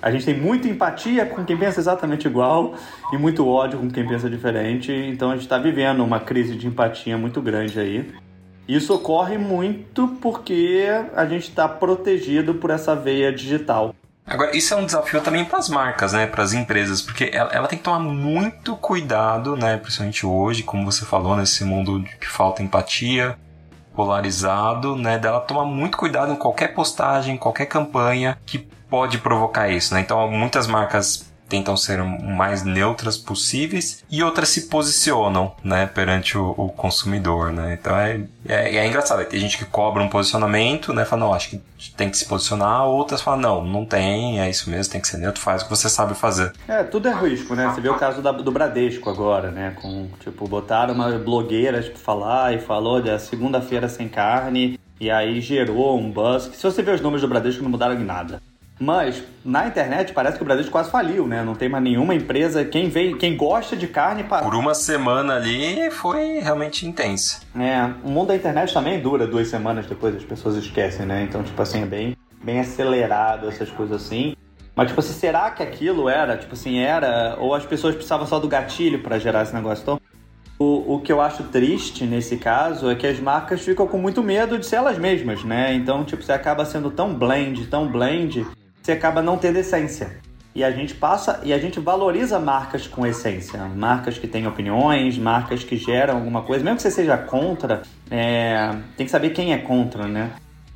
[0.00, 2.74] a gente tem muita empatia com quem pensa exatamente igual
[3.12, 4.92] e muito ódio com quem pensa diferente.
[4.92, 8.12] Então a gente está vivendo uma crise de empatia muito grande aí.
[8.66, 13.94] Isso ocorre muito porque a gente está protegido por essa veia digital.
[14.26, 17.50] Agora, isso é um desafio também para as marcas, né, para as empresas, porque ela,
[17.50, 22.26] ela, tem que tomar muito cuidado, né, principalmente hoje, como você falou, nesse mundo que
[22.26, 23.38] falta empatia,
[23.96, 29.94] polarizado, né, dela tomar muito cuidado em qualquer postagem, qualquer campanha que pode provocar isso,
[29.94, 30.00] né?
[30.00, 36.36] Então, muitas marcas tentam ser o mais neutras possíveis e outras se posicionam, né, perante
[36.36, 37.76] o, o consumidor, né?
[37.80, 41.50] Então é, é, é, engraçado, tem gente que cobra um posicionamento, né, fala, não, acho
[41.50, 41.60] que
[41.96, 45.16] tem que se posicionar, outras falam, não, não tem, é isso mesmo, tem que ser
[45.16, 46.52] neutro, faz o que você sabe fazer.
[46.68, 47.70] É, tudo é risco, né?
[47.74, 51.98] Você vê o caso da, do Bradesco agora, né, com, tipo, botaram uma blogueira, tipo,
[51.98, 56.82] falar e falou da segunda-feira sem carne, e aí gerou um buzz, que se você
[56.82, 58.42] ver os números do Bradesco não mudaram em nada.
[58.80, 61.42] Mas na internet parece que o Brasil quase faliu, né?
[61.42, 62.64] Não tem mais nenhuma empresa.
[62.64, 64.44] Quem vem, quem gosta de carne para.
[64.44, 67.40] Por uma semana ali foi realmente intenso.
[67.58, 71.22] É, o mundo da internet também dura duas semanas depois as pessoas esquecem, né?
[71.22, 74.36] Então, tipo assim, é bem, bem acelerado essas coisas assim.
[74.76, 77.36] Mas, tipo assim, será que aquilo era, tipo assim, era.
[77.40, 79.82] Ou as pessoas precisavam só do gatilho para gerar esse negócio?
[79.82, 80.00] Então,
[80.56, 84.22] o, o que eu acho triste nesse caso é que as marcas ficam com muito
[84.22, 85.74] medo de ser elas mesmas, né?
[85.74, 88.46] Então, tipo, você acaba sendo tão blend, tão blend,
[88.88, 90.16] você acaba não tendo essência.
[90.54, 95.18] E a gente passa e a gente valoriza marcas com essência, marcas que têm opiniões,
[95.18, 98.74] marcas que geram alguma coisa, mesmo que você seja contra, é...
[98.96, 100.30] tem que saber quem é contra, né?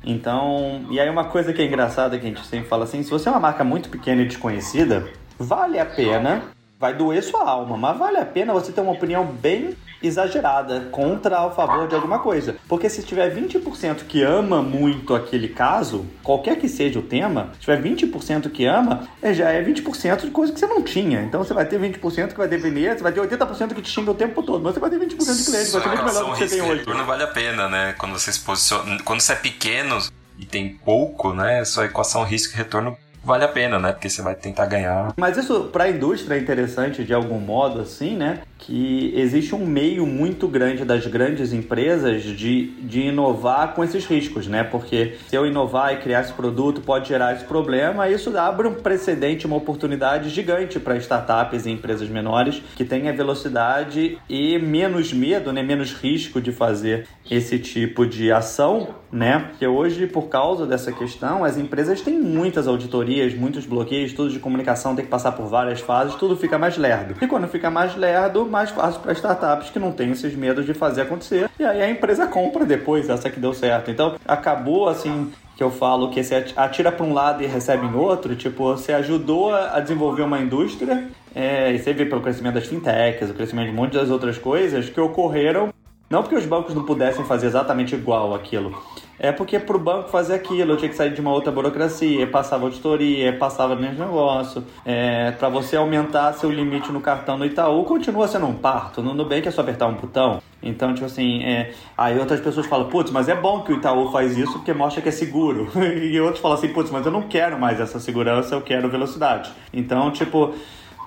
[0.05, 3.09] Então, e aí uma coisa que é engraçada que a gente sempre fala assim, se
[3.09, 5.07] você é uma marca muito pequena e desconhecida,
[5.39, 6.43] vale a pena,
[6.79, 11.39] vai doer sua alma, mas vale a pena você ter uma opinião bem exagerada contra
[11.39, 12.57] a favor de alguma coisa.
[12.67, 17.61] Porque se tiver 20% que ama muito aquele caso, qualquer que seja o tema, se
[17.61, 21.21] tiver 20% que ama, é, já é 20% de coisa que você não tinha.
[21.21, 24.11] Então você vai ter 20% que vai depender, você vai ter 80% que te xinga
[24.11, 26.33] o tempo todo, mas você vai ter 20% de cliente, vai ser muito melhor do
[26.33, 26.83] que você tem hoje.
[26.87, 27.95] Não vale a pena, né?
[27.97, 29.97] Quando você se posiciona, quando você é pequeno
[30.37, 31.63] e tem pouco, né?
[31.65, 33.91] Sua equação risco e retorno vale a pena, né?
[33.91, 35.13] Porque você vai tentar ganhar.
[35.17, 38.41] Mas isso para a indústria é interessante de algum modo, assim, né?
[38.57, 44.47] Que existe um meio muito grande das grandes empresas de, de inovar com esses riscos,
[44.47, 44.63] né?
[44.63, 48.75] Porque se eu inovar e criar esse produto pode gerar esse problema, isso abre um
[48.75, 55.51] precedente, uma oportunidade gigante para startups e empresas menores que tenham velocidade e menos medo,
[55.51, 55.63] né?
[55.63, 59.47] Menos risco de fazer esse tipo de ação, né?
[59.49, 64.39] Porque hoje, por causa dessa questão, as empresas têm muitas auditorias, muitos bloqueios, tudo de
[64.39, 67.15] comunicação tem que passar por várias fases, tudo fica mais lerdo.
[67.21, 70.73] E quando fica mais lerdo, mais fácil para startups que não têm esses medos de
[70.73, 71.49] fazer acontecer.
[71.59, 73.91] E aí a empresa compra depois, essa que deu certo.
[73.91, 77.93] Então, acabou assim que eu falo que você atira para um lado e recebe em
[77.93, 82.65] outro, tipo, você ajudou a desenvolver uma indústria, é, e você vê pelo crescimento das
[82.65, 85.71] fintechs, o crescimento de um monte das outras coisas que ocorreram
[86.13, 88.79] não porque os bancos não pudessem fazer exatamente igual aquilo.
[89.23, 92.27] É porque para o banco fazer aquilo eu tinha que sair de uma outra burocracia,
[92.27, 94.65] passava auditoria, passava nesse negócio.
[94.85, 99.01] É, para você aumentar seu limite no cartão no Itaú, continua sendo um parto.
[99.01, 100.41] No Nubank é só apertar um botão.
[100.61, 101.71] Então, tipo assim, é...
[101.97, 105.01] aí outras pessoas falam, putz, mas é bom que o Itaú faz isso porque mostra
[105.01, 105.69] que é seguro.
[105.79, 109.49] e outros falam assim, putz, mas eu não quero mais essa segurança, eu quero velocidade.
[109.71, 110.53] Então, tipo,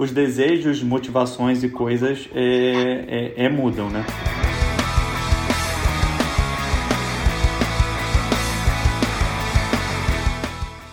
[0.01, 4.07] os desejos, motivações e coisas é, é, é mudam, né?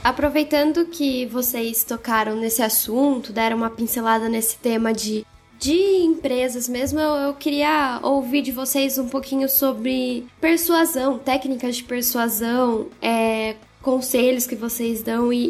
[0.03, 5.25] Aproveitando que vocês tocaram nesse assunto, deram uma pincelada nesse tema de,
[5.57, 11.85] de empresas mesmo, eu, eu queria ouvir de vocês um pouquinho sobre persuasão, técnicas de
[11.85, 15.45] persuasão, é, conselhos que vocês dão e,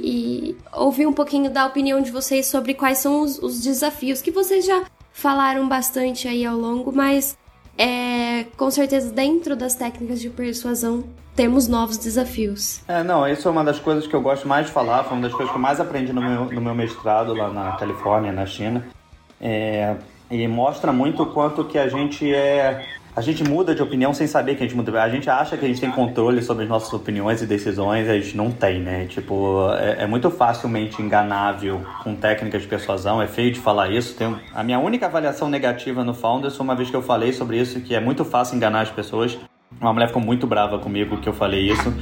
[0.51, 4.29] e, ouvir um pouquinho da opinião de vocês sobre quais são os, os desafios que
[4.29, 7.35] vocês já falaram bastante aí ao longo, mas
[7.75, 11.03] é, com certeza dentro das técnicas de persuasão
[11.35, 12.81] temos novos desafios.
[12.87, 15.23] É, não, isso é uma das coisas que eu gosto mais de falar, foi uma
[15.23, 18.45] das coisas que eu mais aprendi no meu, no meu mestrado lá na Califórnia, na
[18.45, 18.85] China.
[19.41, 19.95] É,
[20.31, 24.25] e mostra muito o quanto que a gente é a gente muda de opinião sem
[24.25, 25.01] saber que a gente muda.
[25.01, 28.19] A gente acha que a gente tem controle sobre as nossas opiniões e decisões, a
[28.19, 29.05] gente não tem, né?
[29.05, 34.15] Tipo, é, é muito facilmente enganável com técnicas de persuasão, é feio de falar isso.
[34.15, 37.59] Tem, a minha única avaliação negativa no Founders foi uma vez que eu falei sobre
[37.59, 39.37] isso, que é muito fácil enganar as pessoas.
[39.79, 41.93] Uma mulher ficou muito brava comigo que eu falei isso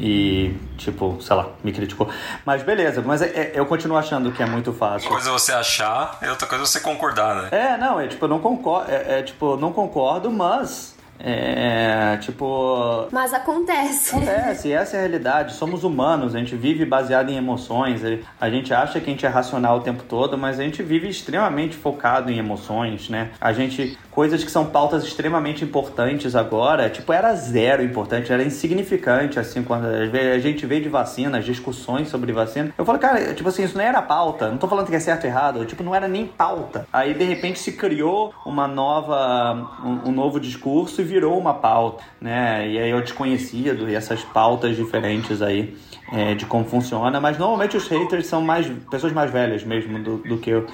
[0.00, 2.08] e, tipo, sei lá, me criticou.
[2.44, 5.08] Mas beleza, mas é, é, eu continuo achando que é muito fácil.
[5.08, 7.48] Uma coisa é você achar, e outra coisa é você concordar, né?
[7.50, 13.08] É, não, é tipo, eu não concordo, é, é tipo, não concordo, mas é, tipo.
[13.10, 14.14] Mas acontece.
[14.14, 15.54] Acontece, essa é a realidade.
[15.54, 18.02] Somos humanos, a gente vive baseado em emoções.
[18.40, 21.08] A gente acha que a gente é racional o tempo todo, mas a gente vive
[21.08, 23.30] extremamente focado em emoções, né?
[23.40, 23.98] A gente.
[24.10, 29.86] Coisas que são pautas extremamente importantes agora, tipo, era zero importante, era insignificante, assim, quando
[29.86, 32.74] a gente veio de vacina, as discussões sobre vacina.
[32.76, 34.50] Eu falo, cara, tipo assim, isso não era pauta.
[34.50, 36.88] Não tô falando que é certo ou errado, tipo, não era nem pauta.
[36.92, 39.54] Aí, de repente, se criou uma nova.
[39.84, 42.68] um, um novo discurso virou uma pauta, né?
[42.68, 45.76] E aí eu desconhecido e essas pautas diferentes aí
[46.12, 50.18] é, de como funciona, mas normalmente os haters são mais pessoas mais velhas mesmo do,
[50.18, 50.66] do que eu.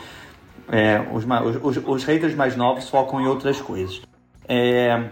[0.71, 1.25] É, os,
[1.63, 4.03] os, os, haters mais novos focam em outras coisas.
[4.49, 5.05] É,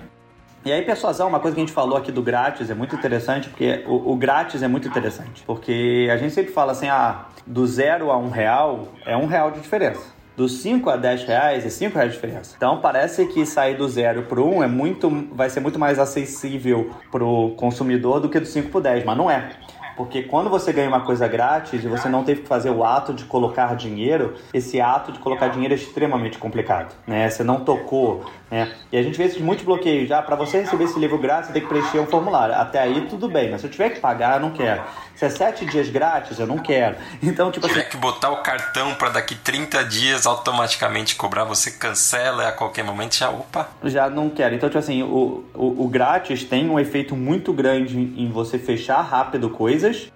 [0.65, 3.49] e aí, persuasão, uma coisa que a gente falou aqui do grátis é muito interessante,
[3.49, 5.43] porque o, o, grátis é muito interessante.
[5.45, 9.51] Porque a gente sempre fala assim, ah, do zero a um real é um real
[9.51, 12.55] de diferença dos 5 a 10 reais é 5 reais de diferença.
[12.57, 15.99] Então parece que sair do zero para o 1 é muito, vai ser muito mais
[15.99, 19.51] acessível para o consumidor do que do 5 para o 10, mas não é.
[19.97, 23.13] Porque quando você ganha uma coisa grátis e você não teve que fazer o ato
[23.13, 27.29] de colocar dinheiro, esse ato de colocar dinheiro é extremamente complicado, né?
[27.29, 28.71] Você não tocou, né?
[28.93, 30.11] E a gente vê esses muitos bloqueios.
[30.11, 32.55] Já para você receber esse livro grátis, você tem que preencher um formulário.
[32.55, 34.83] Até aí tudo bem, mas se eu tiver que pagar, eu não quero.
[35.17, 36.97] Se é sete dias grátis, eu não quero.
[37.23, 37.81] Então, tipo Se assim.
[37.81, 42.85] tiver que botar o cartão para daqui 30 dias automaticamente cobrar, você cancela a qualquer
[42.85, 43.71] momento, já opa.
[43.85, 44.55] Já não quero.
[44.55, 49.01] Então, tipo assim, o, o, o grátis tem um efeito muito grande em você fechar
[49.01, 50.13] rápido coisas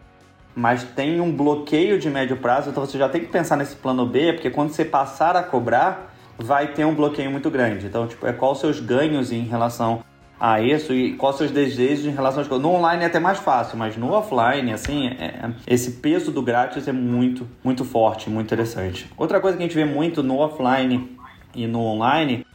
[0.58, 4.06] mas tem um bloqueio de médio prazo, então você já tem que pensar nesse plano
[4.06, 7.86] B, porque quando você passar a cobrar, vai ter um bloqueio muito grande.
[7.86, 10.02] Então, tipo, é qual os seus ganhos em relação
[10.38, 12.62] a isso e quais os seus desejos em relação às coisas.
[12.62, 16.86] No online é até mais fácil, mas no offline, assim, é, esse peso do grátis
[16.86, 19.10] é muito, muito forte, muito interessante.
[19.16, 21.16] Outra coisa que a gente vê muito no offline
[21.54, 22.46] e no online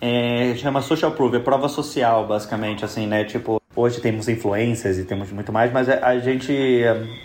[0.00, 3.24] é, chama social proof, é prova social, basicamente, assim, né?
[3.24, 6.52] Tipo, hoje temos influências e temos muito mais, mas a gente,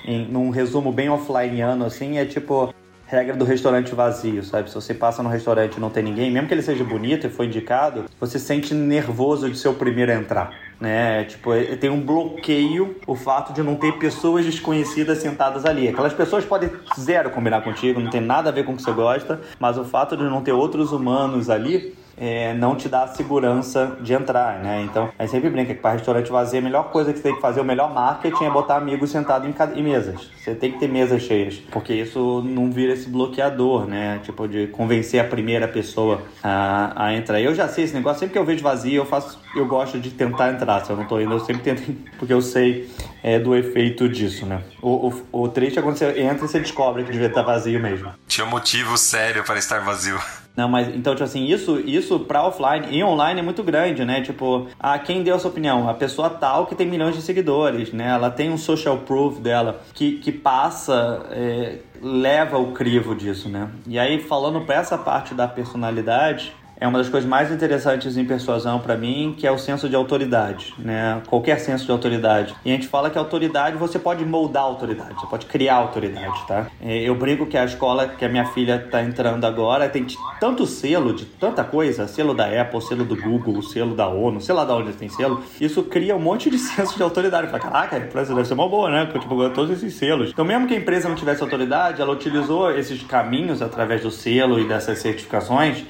[0.06, 2.74] em, num resumo bem offlineano, assim, é tipo
[3.10, 4.70] regra do restaurante vazio, sabe?
[4.70, 7.30] Se você passa no restaurante e não tem ninguém, mesmo que ele seja bonito e
[7.30, 10.54] foi indicado, você sente nervoso de ser o primeiro a entrar.
[10.80, 11.24] Né?
[11.24, 15.88] Tipo, é, tem um bloqueio o fato de não ter pessoas desconhecidas sentadas ali.
[15.88, 16.70] Aquelas pessoas podem
[17.00, 19.84] zero combinar contigo, não tem nada a ver com o que você gosta, mas o
[19.84, 24.60] fato de não ter outros humanos ali é, não te dá a segurança de entrar,
[24.60, 24.82] né?
[24.84, 27.36] Então, a gente sempre brinca que para restaurante vazio a melhor coisa que você tem
[27.36, 30.30] que fazer, o melhor marketing é botar amigos sentados em, em mesas.
[30.38, 34.20] Você tem que ter mesas cheias, porque isso não vira esse bloqueador, né?
[34.24, 37.40] Tipo, de convencer a primeira pessoa a, a entrar.
[37.40, 40.12] Eu já sei esse negócio, sempre que eu vejo vazio, eu faço, eu gosto de
[40.12, 40.86] tentar entrar.
[40.86, 41.82] Se eu não tô indo, eu sempre tento,
[42.18, 42.90] porque eu sei
[43.24, 44.62] é, do efeito disso, né?
[44.82, 47.80] O, o, o triste é quando você entra e você descobre que devia estar vazio
[47.80, 48.12] mesmo.
[48.28, 50.20] Tinha motivo sério para estar vazio.
[50.60, 54.22] Não, mas então, tipo assim, isso, isso pra offline e online é muito grande, né?
[54.22, 55.88] Tipo, ah, quem deu essa opinião?
[55.88, 58.10] A pessoa tal que tem milhões de seguidores, né?
[58.10, 63.70] Ela tem um social proof dela que, que passa, é, leva o crivo disso, né?
[63.88, 68.26] E aí, falando pra essa parte da personalidade, é uma das coisas mais interessantes em
[68.26, 71.22] persuasão para mim, que é o senso de autoridade, né?
[71.28, 72.56] Qualquer senso de autoridade.
[72.64, 76.68] E a gente fala que autoridade você pode moldar autoridade, você pode criar autoridade, tá?
[76.82, 80.06] É, eu brinco que a escola que a minha filha tá entrando agora tem
[80.40, 84.56] tanto selo de tanta coisa, selo da Apple, selo do Google, selo da ONU, sei
[84.56, 85.44] lá da onde tem selo.
[85.60, 87.48] Isso cria um monte de senso de autoridade.
[87.48, 89.06] Fala, caraca, a empresa deve ser uma boa, né?
[89.06, 90.30] Porque tipo, todos esses selos.
[90.30, 94.60] Então, mesmo que a empresa não tivesse autoridade, ela utilizou esses caminhos através do selo
[94.60, 95.84] e dessas certificações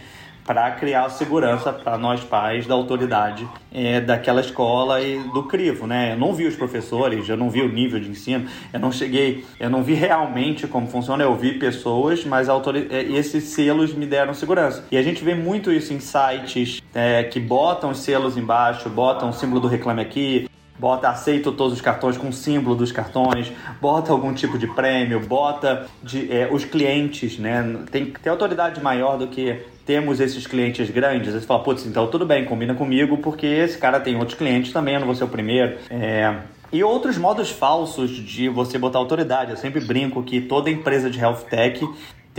[0.50, 6.14] para criar segurança para nós pais da autoridade é, daquela escola e do crivo, né?
[6.14, 9.46] Eu não vi os professores, eu não vi o nível de ensino, eu não cheguei,
[9.60, 14.34] eu não vi realmente como funciona, eu vi pessoas, mas é, esses selos me deram
[14.34, 14.84] segurança.
[14.92, 19.30] E a gente vê muito isso em sites é, que botam os selos embaixo, botam
[19.30, 24.12] o símbolo do Reclame Aqui, bota aceito todos os cartões com símbolo dos cartões, bota
[24.12, 27.84] algum tipo de prêmio, bota de, é, os clientes, né?
[27.92, 32.06] Tem que ter autoridade maior do que temos esses clientes grandes, você fala, putz, então
[32.06, 35.24] tudo bem, combina comigo, porque esse cara tem outros clientes também, eu não vou ser
[35.24, 35.80] o primeiro.
[35.90, 36.32] É...
[36.72, 39.50] E outros modos falsos de você botar autoridade.
[39.50, 41.84] Eu sempre brinco que toda empresa de health tech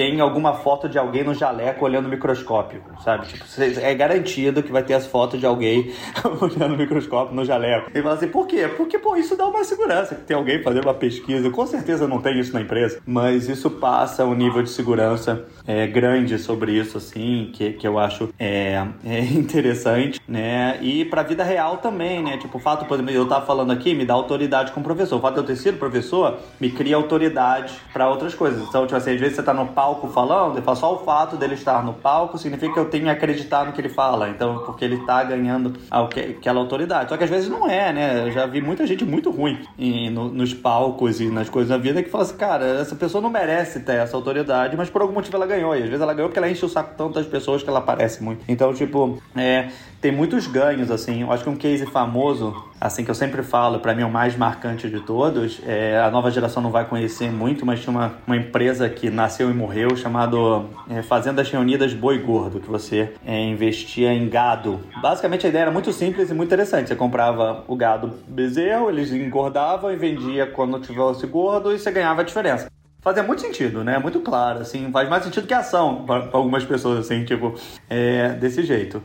[0.00, 3.26] tem alguma foto de alguém no jaleco olhando o microscópio, sabe?
[3.26, 3.44] Tipo,
[3.82, 5.92] é garantido que vai ter as fotos de alguém
[6.40, 7.90] olhando o microscópio no jaleco.
[7.94, 8.66] E fala assim, por quê?
[8.78, 11.50] Porque, pô, isso dá uma segurança, que tem alguém fazendo uma pesquisa.
[11.50, 15.86] Com certeza não tem isso na empresa, mas isso passa um nível de segurança é,
[15.86, 20.78] grande sobre isso, assim, que, que eu acho é, é interessante, né?
[20.80, 22.38] E pra vida real também, né?
[22.38, 25.18] Tipo, o fato, por exemplo, eu estar falando aqui me dá autoridade como professor.
[25.18, 28.66] O fato de eu ter sido professor me cria autoridade para outras coisas.
[28.66, 31.36] Então, tipo assim, às vezes você tá no palco falando, e fala só o fato
[31.36, 34.28] dele estar no palco significa que eu tenho que acreditar no que ele fala.
[34.28, 37.08] Então, porque ele tá ganhando aquela autoridade.
[37.08, 38.26] Só que às vezes não é, né?
[38.26, 41.78] Eu já vi muita gente muito ruim em, no, nos palcos e nas coisas da
[41.78, 45.14] vida que fala assim, cara, essa pessoa não merece ter essa autoridade, mas por algum
[45.14, 45.74] motivo ela ganhou.
[45.74, 47.78] E às vezes ela ganhou porque ela enche o saco tanto das pessoas que ela
[47.78, 48.44] aparece muito.
[48.48, 49.68] Então, tipo, é,
[50.00, 51.22] tem muitos ganhos, assim.
[51.22, 54.10] Eu acho que um case famoso, assim, que eu sempre falo, para mim é o
[54.10, 58.14] mais marcante de todos, é, a nova geração não vai conhecer muito, mas tinha uma,
[58.26, 63.42] uma empresa que nasceu e morreu chamado é, Fazendas Reunidas Boi Gordo, que você é,
[63.44, 64.80] investia em gado.
[65.02, 66.88] Basicamente a ideia era muito simples e muito interessante.
[66.88, 72.22] Você comprava o gado bezerro, eles engordavam e vendia quando tivesse gordo e você ganhava
[72.22, 72.70] a diferença
[73.02, 73.98] fazia muito sentido, né?
[73.98, 77.54] Muito claro, assim, faz mais sentido que ação para algumas pessoas, assim, tipo,
[77.88, 79.02] é, desse jeito.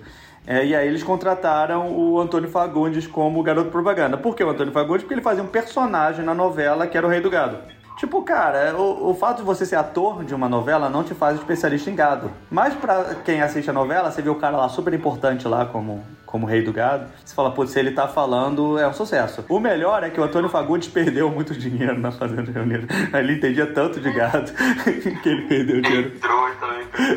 [0.48, 4.18] É, e aí eles contrataram o Antônio Fagundes como garoto propaganda.
[4.18, 5.04] Por que o Antônio Fagundes?
[5.04, 7.58] Porque ele fazia um personagem na novela que era o Rei do Gado.
[7.98, 11.38] Tipo, cara, o, o fato de você ser ator de uma novela não te faz
[11.38, 12.30] especialista em gado.
[12.52, 16.04] Mas para quem assiste a novela, você vê o cara lá super importante lá como
[16.36, 19.46] como rei do gado, você fala, putz, se ele tá falando, é um sucesso.
[19.48, 22.88] O melhor é que o Antônio Fagundes perdeu muito dinheiro na Fazenda Reunida.
[23.18, 24.52] Ele entendia tanto de gado
[25.24, 26.12] que ele perdeu dinheiro.
[26.14, 26.65] Entrou e também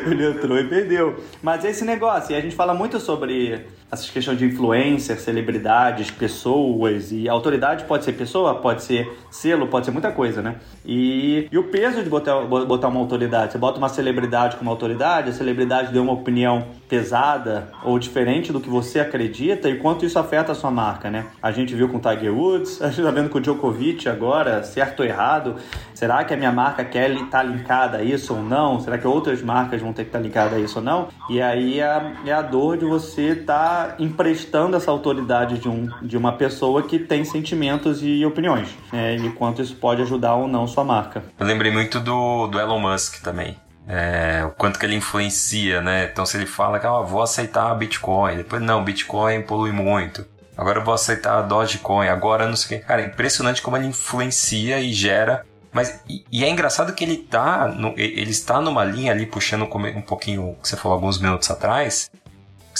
[0.05, 1.23] Ele entrou e perdeu.
[1.41, 6.11] Mas é esse negócio, e a gente fala muito sobre essas questões de influência, celebridades,
[6.11, 10.57] pessoas, e autoridade pode ser pessoa, pode ser selo, pode ser muita coisa, né?
[10.85, 15.29] E, e o peso de botar, botar uma autoridade, você bota uma celebridade como autoridade,
[15.29, 20.19] a celebridade deu uma opinião pesada ou diferente do que você acredita e quanto isso
[20.19, 21.25] afeta a sua marca, né?
[21.41, 24.63] A gente viu com o Tiger Woods, a gente tá vendo com o Djokovic agora,
[24.63, 25.55] certo ou errado.
[25.95, 28.79] Será que a minha marca quer tá linkada a isso ou não?
[28.79, 31.07] Será que outras marcas vão ter que estar tá linkadas a isso ou não?
[31.29, 35.89] E aí é, é a dor de você estar tá emprestando essa autoridade de, um,
[36.01, 39.15] de uma pessoa que tem sentimentos e opiniões, né?
[39.15, 41.23] E quanto isso pode ajudar ou não sua marca.
[41.39, 43.55] Eu lembrei muito do, do Elon Musk também.
[43.87, 46.09] É, o quanto que ele influencia, né?
[46.11, 50.25] Então se ele fala que ah, vou aceitar Bitcoin, depois não, Bitcoin polui muito.
[50.55, 52.85] Agora eu vou aceitar Dogecoin, agora não sei o que.
[52.85, 57.17] Cara, é impressionante como ele influencia e gera mas e, e, é engraçado que ele
[57.17, 61.49] tá no, ele está numa linha ali puxando um pouquinho que você falou alguns minutos
[61.49, 62.09] atrás.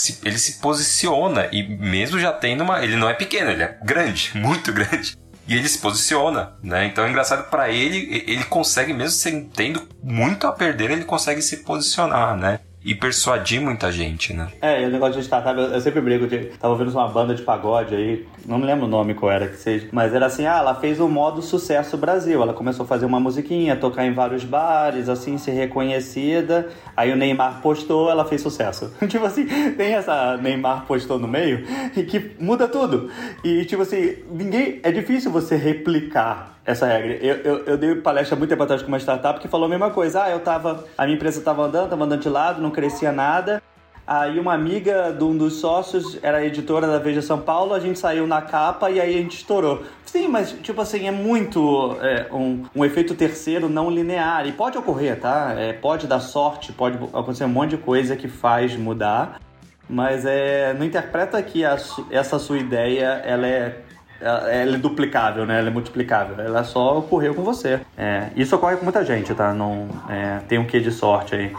[0.00, 3.78] Se, ele se posiciona e mesmo já tendo uma, ele não é pequeno, ele é
[3.84, 5.18] grande, muito grande.
[5.46, 6.86] E ele se posiciona, né?
[6.86, 11.58] Então é engraçado para ele, ele consegue mesmo tendo muito a perder, ele consegue se
[11.58, 12.60] posicionar, né?
[12.82, 14.48] E persuadir muita gente, né?
[14.60, 16.46] É, o negócio de startup, eu, eu sempre brigo de.
[16.58, 19.56] Tava ouvindo uma banda de pagode aí, não me lembro o nome qual era que
[19.56, 22.42] seja, mas era assim: ah, ela fez o modo sucesso Brasil.
[22.42, 26.68] Ela começou a fazer uma musiquinha, tocar em vários bares, assim, ser reconhecida.
[26.96, 28.92] Aí o Neymar postou, ela fez sucesso.
[29.06, 31.64] tipo assim, tem essa Neymar postou no meio
[31.94, 33.10] e que muda tudo.
[33.44, 34.80] E tipo assim, ninguém.
[34.82, 37.12] É difícil você replicar essa regra.
[37.14, 39.90] Eu, eu, eu dei palestra muito tempo atrás com uma startup que falou a mesma
[39.90, 40.24] coisa.
[40.24, 40.84] Ah, eu tava.
[40.96, 43.62] A minha empresa tava andando, tava andando de lado, não crescia nada.
[44.06, 47.96] Aí uma amiga de um dos sócios era editora da Veja São Paulo, a gente
[47.96, 49.84] saiu na capa e aí a gente estourou.
[50.04, 54.48] Sim, mas tipo assim, é muito é, um, um efeito terceiro não linear.
[54.48, 55.54] E pode ocorrer, tá?
[55.56, 59.40] É, pode dar sorte, pode acontecer um monte de coisa que faz mudar.
[59.88, 61.76] Mas é, não interpreta que a,
[62.10, 63.80] essa sua ideia ela é
[64.20, 65.58] ela é duplicável, né?
[65.58, 66.38] Ela é multiplicável.
[66.38, 67.80] Ela só ocorreu com você.
[67.96, 69.54] É, isso ocorre com muita gente, tá?
[69.54, 71.52] Não, é, tem um quê de sorte aí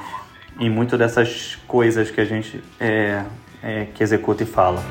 [0.59, 3.23] em muito dessas coisas que a gente é,
[3.63, 4.81] é, que executa e fala.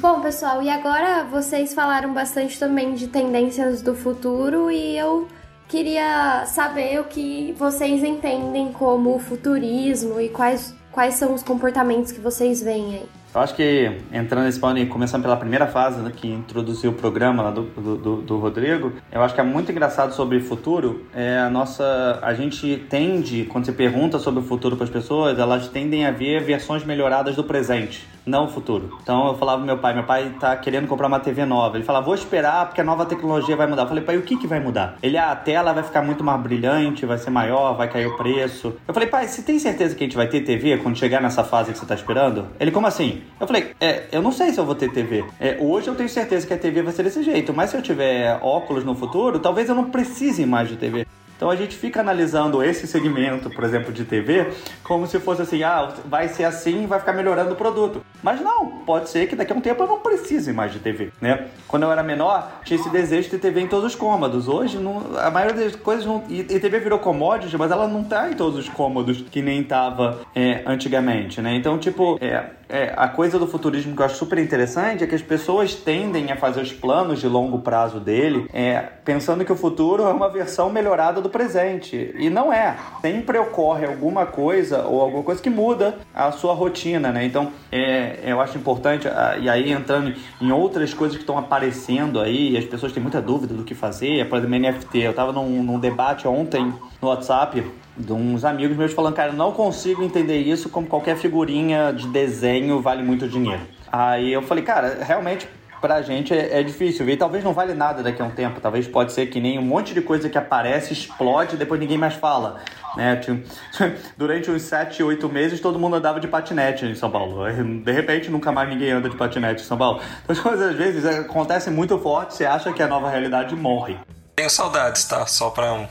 [0.00, 5.26] Bom, pessoal, e agora vocês falaram bastante também de tendências do futuro e eu
[5.66, 12.20] queria saber o que vocês entendem como futurismo e quais quais são os comportamentos que
[12.20, 13.08] vocês veem aí?
[13.34, 16.94] Eu acho que entrando nesse plano e começando pela primeira fase né, que introduziu o
[16.94, 21.04] programa lá do, do, do, Rodrigo, eu acho que é muito engraçado sobre o futuro.
[21.12, 25.36] É a nossa, a gente tende, quando você pergunta sobre o futuro para as pessoas,
[25.36, 28.98] elas tendem a ver versões melhoradas do presente não o futuro.
[29.02, 31.76] Então eu falava pro meu pai, meu pai tá querendo comprar uma TV nova.
[31.76, 33.82] Ele falava, vou esperar porque a nova tecnologia vai mudar.
[33.82, 34.96] Eu falei, pai, o que que vai mudar?
[35.02, 38.16] Ele, ah, a tela vai ficar muito mais brilhante, vai ser maior, vai cair o
[38.16, 38.74] preço.
[38.86, 41.44] Eu falei, pai, você tem certeza que a gente vai ter TV quando chegar nessa
[41.44, 42.46] fase que você tá esperando?
[42.58, 43.22] Ele, como assim?
[43.38, 45.24] Eu falei, é, eu não sei se eu vou ter TV.
[45.38, 47.82] É, hoje eu tenho certeza que a TV vai ser desse jeito, mas se eu
[47.82, 51.06] tiver óculos no futuro, talvez eu não precise mais de TV.
[51.44, 54.50] Então a gente fica analisando esse segmento, por exemplo, de TV,
[54.82, 58.02] como se fosse assim, ah, vai ser assim, vai ficar melhorando o produto.
[58.22, 61.12] Mas não, pode ser que daqui a um tempo eu não precise mais de TV,
[61.20, 61.48] né?
[61.68, 64.48] Quando eu era menor, tinha esse desejo de TV em todos os cômodos.
[64.48, 66.24] Hoje, não, a maioria das coisas não...
[66.30, 69.62] E, e TV virou commodity, mas ela não tá em todos os cômodos que nem
[69.62, 71.54] tava é, antigamente, né?
[71.54, 75.14] Então, tipo, é, é, a coisa do futurismo que eu acho super interessante é que
[75.14, 79.56] as pessoas tendem a fazer os planos de longo prazo dele é, pensando que o
[79.56, 82.14] futuro é uma versão melhorada do presente.
[82.16, 82.76] E não é.
[83.00, 87.24] Sempre ocorre alguma coisa ou alguma coisa que muda a sua rotina, né?
[87.24, 89.08] Então, é, eu acho importante,
[89.40, 93.52] e aí entrando em outras coisas que estão aparecendo aí, as pessoas têm muita dúvida
[93.52, 94.98] do que fazer, por exemplo, NFT.
[94.98, 96.72] Eu estava num, num debate ontem
[97.02, 97.64] no WhatsApp
[97.96, 102.80] de uns amigos meus falando, cara, não consigo entender isso como qualquer figurinha de desenho
[102.80, 103.62] vale muito dinheiro.
[103.90, 105.48] Aí eu falei, cara, realmente
[105.84, 107.18] pra gente é, é difícil ver.
[107.18, 108.58] Talvez não vale nada daqui a um tempo.
[108.58, 111.98] Talvez pode ser que nem um monte de coisa que aparece, explode e depois ninguém
[111.98, 112.58] mais fala.
[112.96, 113.20] Né?
[114.16, 117.44] Durante uns 7, 8 meses todo mundo andava de patinete em São Paulo.
[117.84, 120.00] De repente nunca mais ninguém anda de patinete em São Paulo.
[120.22, 123.98] Então as coisas às vezes acontecem muito forte, você acha que a nova realidade morre.
[124.34, 125.26] Tenho saudades, tá?
[125.26, 125.86] Só pra um...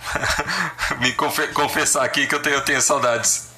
[1.00, 1.14] me
[1.54, 3.54] confessar aqui que eu tenho, eu tenho saudades.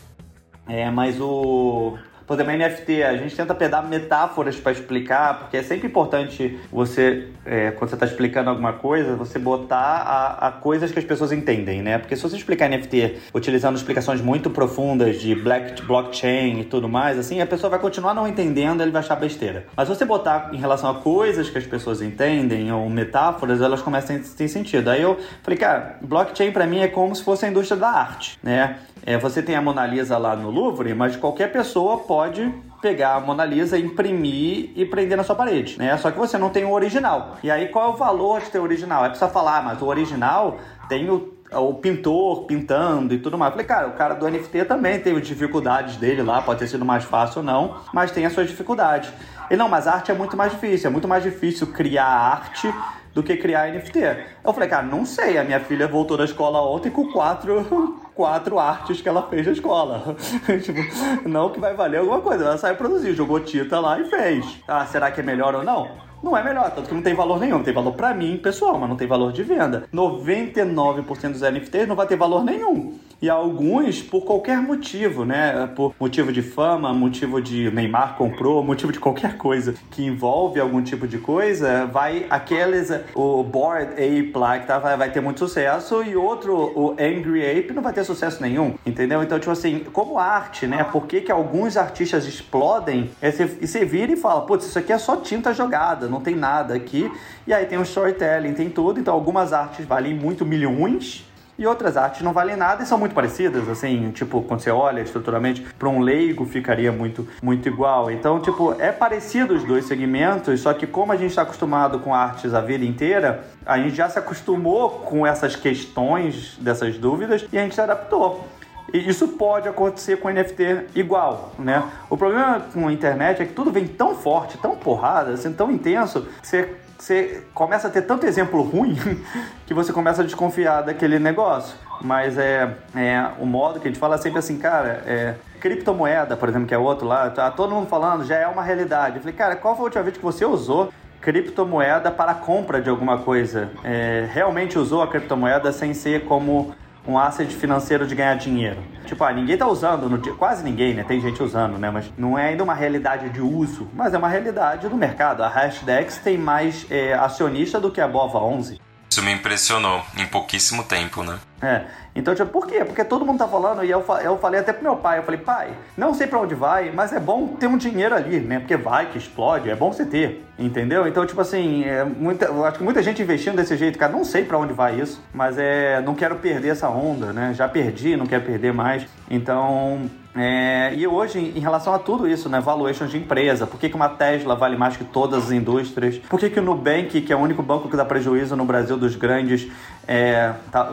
[0.67, 1.97] É, mas o
[2.27, 7.27] por exemplo, NFT, a gente tenta pegar metáforas para explicar, porque é sempre importante você,
[7.45, 11.31] é, quando você está explicando alguma coisa, você botar a, a, coisas que as pessoas
[11.31, 11.99] entendem, né?
[11.99, 17.19] Porque se você explicar NFT utilizando explicações muito profundas de black, blockchain e tudo mais,
[17.19, 19.65] assim, a pessoa vai continuar não entendendo, ele vai achar besteira.
[19.75, 23.81] Mas se você botar em relação a coisas que as pessoas entendem ou metáforas, elas
[23.81, 24.89] começam a ter sentido.
[24.89, 28.39] Aí eu falei, cara, blockchain para mim é como se fosse a indústria da arte,
[28.41, 28.77] né?
[29.05, 32.51] É, você tem a Mona Lisa lá no Louvre, mas qualquer pessoa pode
[32.81, 35.95] pegar a Mona Lisa, imprimir e prender na sua parede, né?
[35.97, 37.37] Só que você não tem o original.
[37.43, 39.05] E aí qual é o valor de ter o original?
[39.05, 40.57] É precisa falar, mas o original
[40.89, 43.51] tem o o pintor pintando e tudo mais.
[43.51, 46.83] falei, cara, o cara do NFT também tem as dificuldades dele lá, pode ter sido
[46.83, 49.11] mais fácil ou não, mas tem as suas dificuldades.
[49.49, 52.73] E não, mas arte é muito mais difícil, é muito mais difícil criar arte
[53.15, 53.99] do que criar NFT.
[54.43, 55.37] Eu falei, cara, não sei.
[55.37, 59.53] A minha filha voltou da escola ontem com quatro, quatro artes que ela fez na
[59.53, 60.17] escola.
[60.61, 62.43] tipo, não que vai valer alguma coisa.
[62.43, 64.61] Ela saiu produzir, jogou tinta lá e fez.
[64.67, 66.05] Ah, será que é melhor ou não?
[66.25, 67.61] não é melhor, tanto que não tem valor nenhum.
[67.61, 69.87] Tem valor para mim, pessoal, mas não tem valor de venda.
[69.93, 72.97] 99% dos NFTs não vai ter valor nenhum.
[73.21, 75.69] E alguns por qualquer motivo, né?
[75.75, 80.81] Por motivo de fama, motivo de Neymar comprou, motivo de qualquer coisa que envolve algum
[80.81, 85.39] tipo de coisa, vai aqueles, o Bored Ape lá que tá, vai, vai ter muito
[85.39, 89.23] sucesso e outro, o Angry Ape, não vai ter sucesso nenhum, entendeu?
[89.23, 90.83] Então, tipo assim, como arte, né?
[90.83, 94.97] Por que, que alguns artistas explodem e você vira e fala, putz, isso aqui é
[94.97, 97.11] só tinta jogada, não tem nada aqui.
[97.47, 98.99] E aí tem o storytelling, tem tudo.
[98.99, 101.24] Então algumas artes valem muito milhões
[101.57, 105.01] e outras artes não valem nada e são muito parecidas, assim, tipo, quando você olha
[105.01, 108.11] estruturalmente, para um leigo ficaria muito, muito igual.
[108.11, 112.13] Então, tipo, é parecido os dois segmentos, só que como a gente está acostumado com
[112.13, 117.57] artes a vida inteira, a gente já se acostumou com essas questões, dessas dúvidas, e
[117.57, 118.47] a gente se adaptou.
[118.93, 121.83] E isso pode acontecer com NFT igual, né?
[122.09, 125.71] O problema com a internet é que tudo vem tão forte, tão porrada, assim, tão
[125.71, 128.95] intenso, que você, você começa a ter tanto exemplo ruim
[129.65, 131.75] que você começa a desconfiar daquele negócio.
[132.01, 136.49] Mas é, é o modo que a gente fala sempre assim, cara, é, criptomoeda, por
[136.49, 139.15] exemplo, que é outro lá, tá todo mundo falando, já é uma realidade.
[139.15, 140.91] Eu falei, cara, qual foi a última vez que você usou
[141.21, 143.69] criptomoeda para compra de alguma coisa?
[143.83, 146.75] É, realmente usou a criptomoeda sem ser como
[147.07, 148.77] um asset financeiro de ganhar dinheiro.
[149.05, 151.03] Tipo, ah, ninguém tá usando, no quase ninguém, né?
[151.03, 151.91] Tem gente usando, né?
[151.91, 155.43] Mas não é ainda uma realidade de uso, mas é uma realidade do mercado.
[155.43, 158.79] A Hashdex tem mais é, acionista do que a Bova 11.
[159.15, 161.39] Isso me impressionou em pouquíssimo tempo, né?
[161.61, 161.83] É.
[162.13, 162.83] Então, tipo, por quê?
[162.83, 165.39] Porque todo mundo tá falando, e eu, eu falei até pro meu pai, eu falei,
[165.39, 168.59] pai, não sei para onde vai, mas é bom ter um dinheiro ali, né?
[168.59, 171.07] Porque vai que explode, é bom você ter, entendeu?
[171.07, 174.25] Então, tipo assim, é muita, eu acho que muita gente investindo desse jeito, cara, não
[174.25, 177.53] sei para onde vai isso, mas é, não quero perder essa onda, né?
[177.53, 179.07] Já perdi, não quero perder mais.
[179.29, 183.87] Então, é, e hoje, em relação a tudo isso, né, valuation de empresa, por que,
[183.87, 186.17] que uma Tesla vale mais que todas as indústrias?
[186.17, 188.97] Por que, que o Nubank, que é o único banco que dá prejuízo no Brasil
[188.97, 189.71] dos grandes,
[190.05, 190.91] é, tá,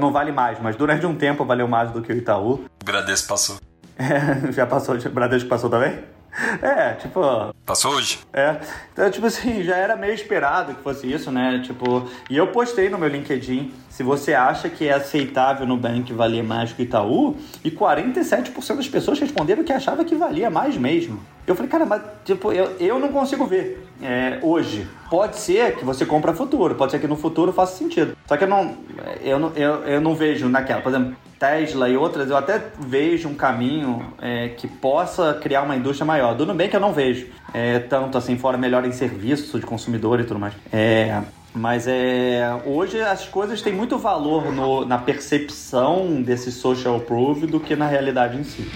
[0.00, 2.64] não vale mais, mas durante um tempo valeu mais do que o Itaú?
[2.80, 3.56] O Bradesco passou.
[3.98, 5.98] É, já passou, o Bradesco passou também?
[6.62, 7.20] É, tipo.
[7.64, 8.20] Passou hoje?
[8.32, 8.56] É.
[8.92, 11.60] Então, tipo assim, já era meio esperado que fosse isso, né?
[11.64, 16.12] Tipo, e eu postei no meu LinkedIn se você acha que é aceitável no Bank
[16.12, 20.76] valer mais que o Itaú, e 47% das pessoas responderam que achava que valia mais
[20.78, 21.20] mesmo.
[21.46, 24.88] Eu falei, cara, mas tipo, eu, eu não consigo ver é, hoje.
[25.10, 28.16] Pode ser que você compra futuro, pode ser que no futuro faça sentido.
[28.26, 28.76] Só que eu não,
[29.22, 33.28] eu não, eu, eu não vejo naquela, por exemplo, Tesla e outras, eu até vejo
[33.28, 36.36] um caminho é, que possa criar uma indústria maior.
[36.36, 40.24] Do Nubank eu não vejo é, tanto assim, fora melhor em serviço de consumidor e
[40.24, 40.54] tudo mais.
[40.72, 41.20] É,
[41.52, 47.58] mas é, hoje as coisas têm muito valor no, na percepção desse social proof do
[47.58, 48.70] que na realidade em si.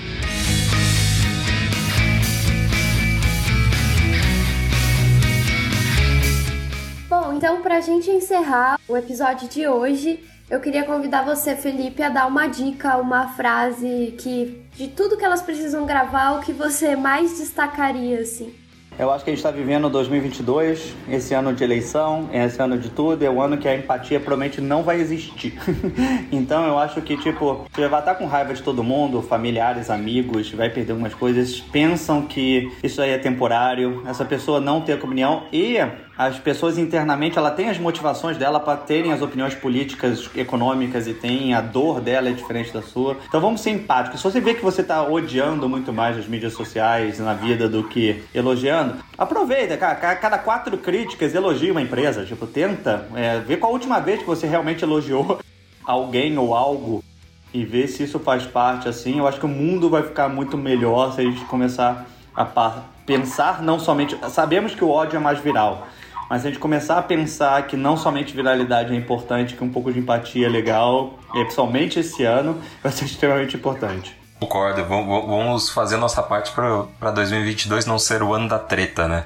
[7.08, 10.18] Bom, então para a gente encerrar o episódio de hoje,
[10.48, 15.24] eu queria convidar você, Felipe, a dar uma dica, uma frase que de tudo que
[15.24, 18.54] elas precisam gravar, o que você mais destacaria assim.
[18.98, 22.88] Eu acho que a gente está vivendo 2022, esse ano de eleição, esse ano de
[22.88, 25.52] tudo, é o ano que a empatia provavelmente não vai existir.
[26.32, 30.50] então eu acho que, tipo, você vai estar com raiva de todo mundo, familiares, amigos,
[30.52, 35.42] vai perder algumas coisas, pensam que isso aí é temporário, essa pessoa não tem opinião
[35.52, 35.76] e
[36.18, 41.12] as pessoas internamente ela tem as motivações dela para terem as opiniões políticas, econômicas e
[41.12, 43.18] tem a dor dela é diferente da sua.
[43.28, 44.20] Então vamos ser empáticos.
[44.20, 47.84] Se você vê que você está odiando muito mais as mídias sociais na vida do
[47.84, 49.94] que elogiando, aproveita, cara.
[50.16, 52.24] Cada quatro críticas elogia uma empresa.
[52.24, 55.38] Tipo, tenta é, ver qual a última vez que você realmente elogiou
[55.84, 57.04] alguém ou algo
[57.52, 59.18] e ver se isso faz parte assim.
[59.18, 63.62] Eu acho que o mundo vai ficar muito melhor se a gente começar a pensar
[63.62, 64.16] não somente.
[64.30, 65.86] Sabemos que o ódio é mais viral
[66.28, 69.92] mas a gente começar a pensar que não somente viralidade é importante, que um pouco
[69.92, 74.16] de empatia é legal, e principalmente esse ano, vai ser extremamente importante.
[74.38, 79.24] Concordo, vamos fazer nossa parte para 2022 não ser o ano da treta, né?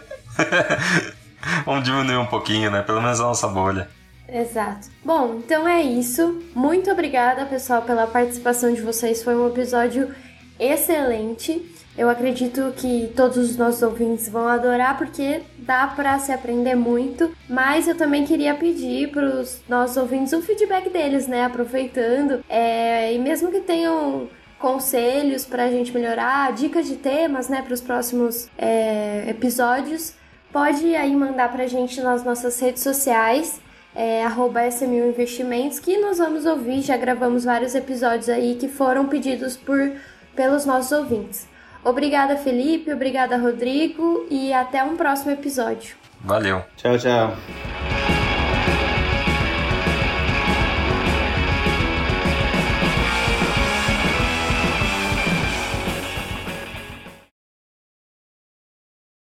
[1.64, 2.82] vamos diminuir um pouquinho, né?
[2.82, 3.88] Pelo menos a nossa bolha.
[4.28, 4.88] Exato.
[5.02, 6.42] Bom, então é isso.
[6.54, 9.22] Muito obrigada, pessoal, pela participação de vocês.
[9.22, 10.14] Foi um episódio
[10.58, 11.73] excelente.
[11.96, 17.30] Eu acredito que todos os nossos ouvintes vão adorar porque dá para se aprender muito,
[17.48, 21.44] mas eu também queria pedir para os nossos ouvintes o feedback deles, né?
[21.44, 24.28] Aproveitando, é, e mesmo que tenham
[24.58, 30.14] conselhos para a gente melhorar, dicas de temas, né, para os próximos é, episódios,
[30.50, 33.60] pode aí mandar para a gente nas nossas redes sociais.
[33.96, 39.06] É, arroba SMU Investimentos, que nós vamos ouvir, já gravamos vários episódios aí que foram
[39.06, 39.92] pedidos por,
[40.34, 41.46] pelos nossos ouvintes.
[41.84, 42.92] Obrigada, Felipe.
[42.92, 44.26] Obrigada, Rodrigo.
[44.30, 45.96] E até um próximo episódio.
[46.20, 46.62] Valeu.
[46.76, 48.13] Tchau, tchau.